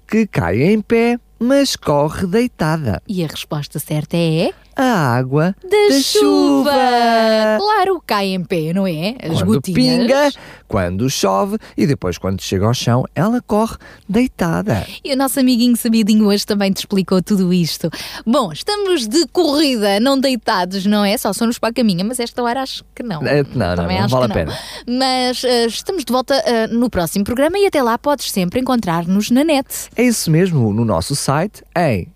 que 0.07 0.27
cai 0.27 0.61
em 0.61 0.81
pé 0.81 1.19
mas 1.43 1.75
corre 1.75 2.27
deitada. 2.27 3.01
E 3.07 3.23
a 3.23 3.27
resposta 3.27 3.79
certa 3.79 4.15
é. 4.15 4.51
A 4.83 5.15
água 5.15 5.55
Da, 5.63 5.69
da 5.69 6.01
chuva. 6.01 6.71
chuva. 6.71 7.57
Claro, 7.59 8.03
cai 8.05 8.27
em 8.29 8.43
pé, 8.43 8.73
não 8.73 8.87
é? 8.87 9.15
As 9.21 9.37
Quando 9.41 9.45
gotinhas. 9.45 9.77
pinga, 9.77 10.31
quando 10.67 11.09
chove 11.09 11.57
e 11.77 11.85
depois 11.85 12.17
quando 12.17 12.41
chega 12.41 12.65
ao 12.65 12.73
chão, 12.73 13.05
ela 13.13 13.41
corre 13.45 13.77
deitada. 14.09 14.85
E 15.03 15.13
o 15.13 15.17
nosso 15.17 15.39
amiguinho 15.39 15.75
sabidinho 15.77 16.25
hoje 16.27 16.45
também 16.45 16.71
te 16.71 16.77
explicou 16.77 17.21
tudo 17.21 17.53
isto. 17.53 17.89
Bom, 18.25 18.51
estamos 18.51 19.07
de 19.07 19.27
corrida, 19.27 19.99
não 19.99 20.19
deitados, 20.19 20.85
não 20.85 21.05
é? 21.05 21.17
Só 21.17 21.31
somos 21.33 21.59
para 21.59 21.69
a 21.69 21.73
caminha, 21.73 22.03
mas 22.03 22.19
esta 22.19 22.41
hora 22.41 22.61
acho 22.63 22.83
que 22.95 23.03
não. 23.03 23.21
É, 23.25 23.43
não, 23.43 23.67
não, 23.67 23.75
Também 23.75 23.97
não 23.99 24.05
acho 24.05 24.15
vale 24.15 24.25
a 24.25 24.27
não. 24.27 24.35
pena. 24.35 24.57
Mas 24.87 25.43
eh, 25.43 25.65
estamos 25.67 26.03
de 26.03 26.11
volta 26.11 26.33
eh, 26.45 26.67
no 26.67 26.89
próximo 26.89 27.23
programa 27.23 27.57
e 27.59 27.67
até 27.67 27.83
lá 27.83 27.97
podes 27.97 28.31
sempre 28.31 28.59
encontrar-nos 28.59 29.29
na 29.29 29.43
net. 29.43 29.67
É 29.95 30.03
isso 30.03 30.31
mesmo, 30.31 30.73
no 30.73 30.83
nosso 30.83 31.15
site 31.15 31.63
em 31.77 32.07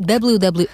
www. 0.00 0.68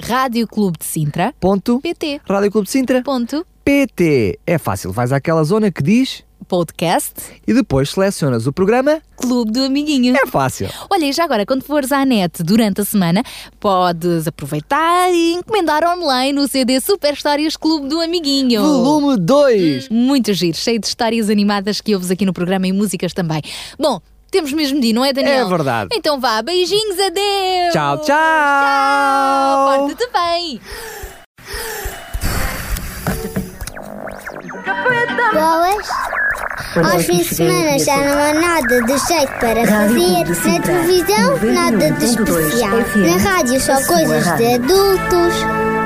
Rádio 0.00 0.46
Clube 0.46 0.78
de 0.78 0.84
Sintra. 0.84 1.34
ponto 1.40 1.80
PT. 1.80 2.20
Rádio 2.28 2.50
Clube 2.50 2.66
de 2.66 2.72
Sintra 2.72 3.02
Ponto. 3.02 3.46
PT. 3.64 4.38
É 4.46 4.58
fácil, 4.58 4.92
vais 4.92 5.12
àquela 5.12 5.42
zona 5.42 5.70
que 5.70 5.82
diz 5.82 6.24
Podcast 6.46 7.14
e 7.46 7.52
depois 7.52 7.90
selecionas 7.90 8.46
o 8.46 8.52
programa. 8.52 9.02
Clube 9.16 9.50
do 9.50 9.64
Amiguinho. 9.64 10.14
É 10.16 10.26
fácil. 10.26 10.68
Olha, 10.88 11.06
e 11.06 11.12
já 11.12 11.24
agora, 11.24 11.44
quando 11.44 11.64
fores 11.64 11.90
à 11.90 12.04
net 12.04 12.42
durante 12.44 12.80
a 12.80 12.84
semana, 12.84 13.22
podes 13.58 14.28
aproveitar 14.28 15.10
e 15.12 15.32
encomendar 15.32 15.82
online 15.84 16.38
o 16.38 16.46
CD 16.46 16.80
Super 16.80 17.14
Histórias 17.14 17.56
Clube 17.56 17.88
do 17.88 18.00
Amiguinho. 18.00 18.62
Volume 18.62 19.16
2. 19.18 19.88
Muito 19.88 20.32
giro, 20.32 20.56
cheio 20.56 20.78
de 20.78 20.86
histórias 20.86 21.28
animadas 21.28 21.80
que 21.80 21.94
ouves 21.94 22.10
aqui 22.12 22.24
no 22.24 22.32
programa 22.32 22.68
e 22.68 22.72
músicas 22.72 23.12
também. 23.12 23.42
Bom, 23.76 24.00
temos 24.36 24.52
mesmo 24.52 24.78
de 24.80 24.88
ir, 24.88 24.92
não 24.92 25.02
é, 25.02 25.14
Daniel? 25.14 25.46
É 25.46 25.48
verdade. 25.48 25.88
Então 25.94 26.20
vá, 26.20 26.42
beijinhos, 26.42 27.00
adeus! 27.00 27.72
Tchau, 27.72 27.98
tchau! 28.02 28.06
Tchau! 28.06 29.78
Porta-te 29.78 30.12
bem! 30.12 30.60
Boas? 35.32 35.86
Aos 36.92 37.06
fins 37.06 37.28
de 37.28 37.34
semana 37.34 37.78
já 37.78 37.96
não 37.96 38.18
há 38.18 38.34
nada 38.34 38.82
de 38.82 38.98
jeito 38.98 39.32
para 39.40 39.66
fazer. 39.66 40.50
Na 40.52 40.60
televisão, 40.60 41.54
nada 41.54 41.90
de 41.92 42.04
especial. 42.04 42.76
Na 42.96 43.30
rádio, 43.30 43.60
só 43.60 43.74
coisas 43.86 44.36
de 44.36 44.54
adultos. 44.54 45.85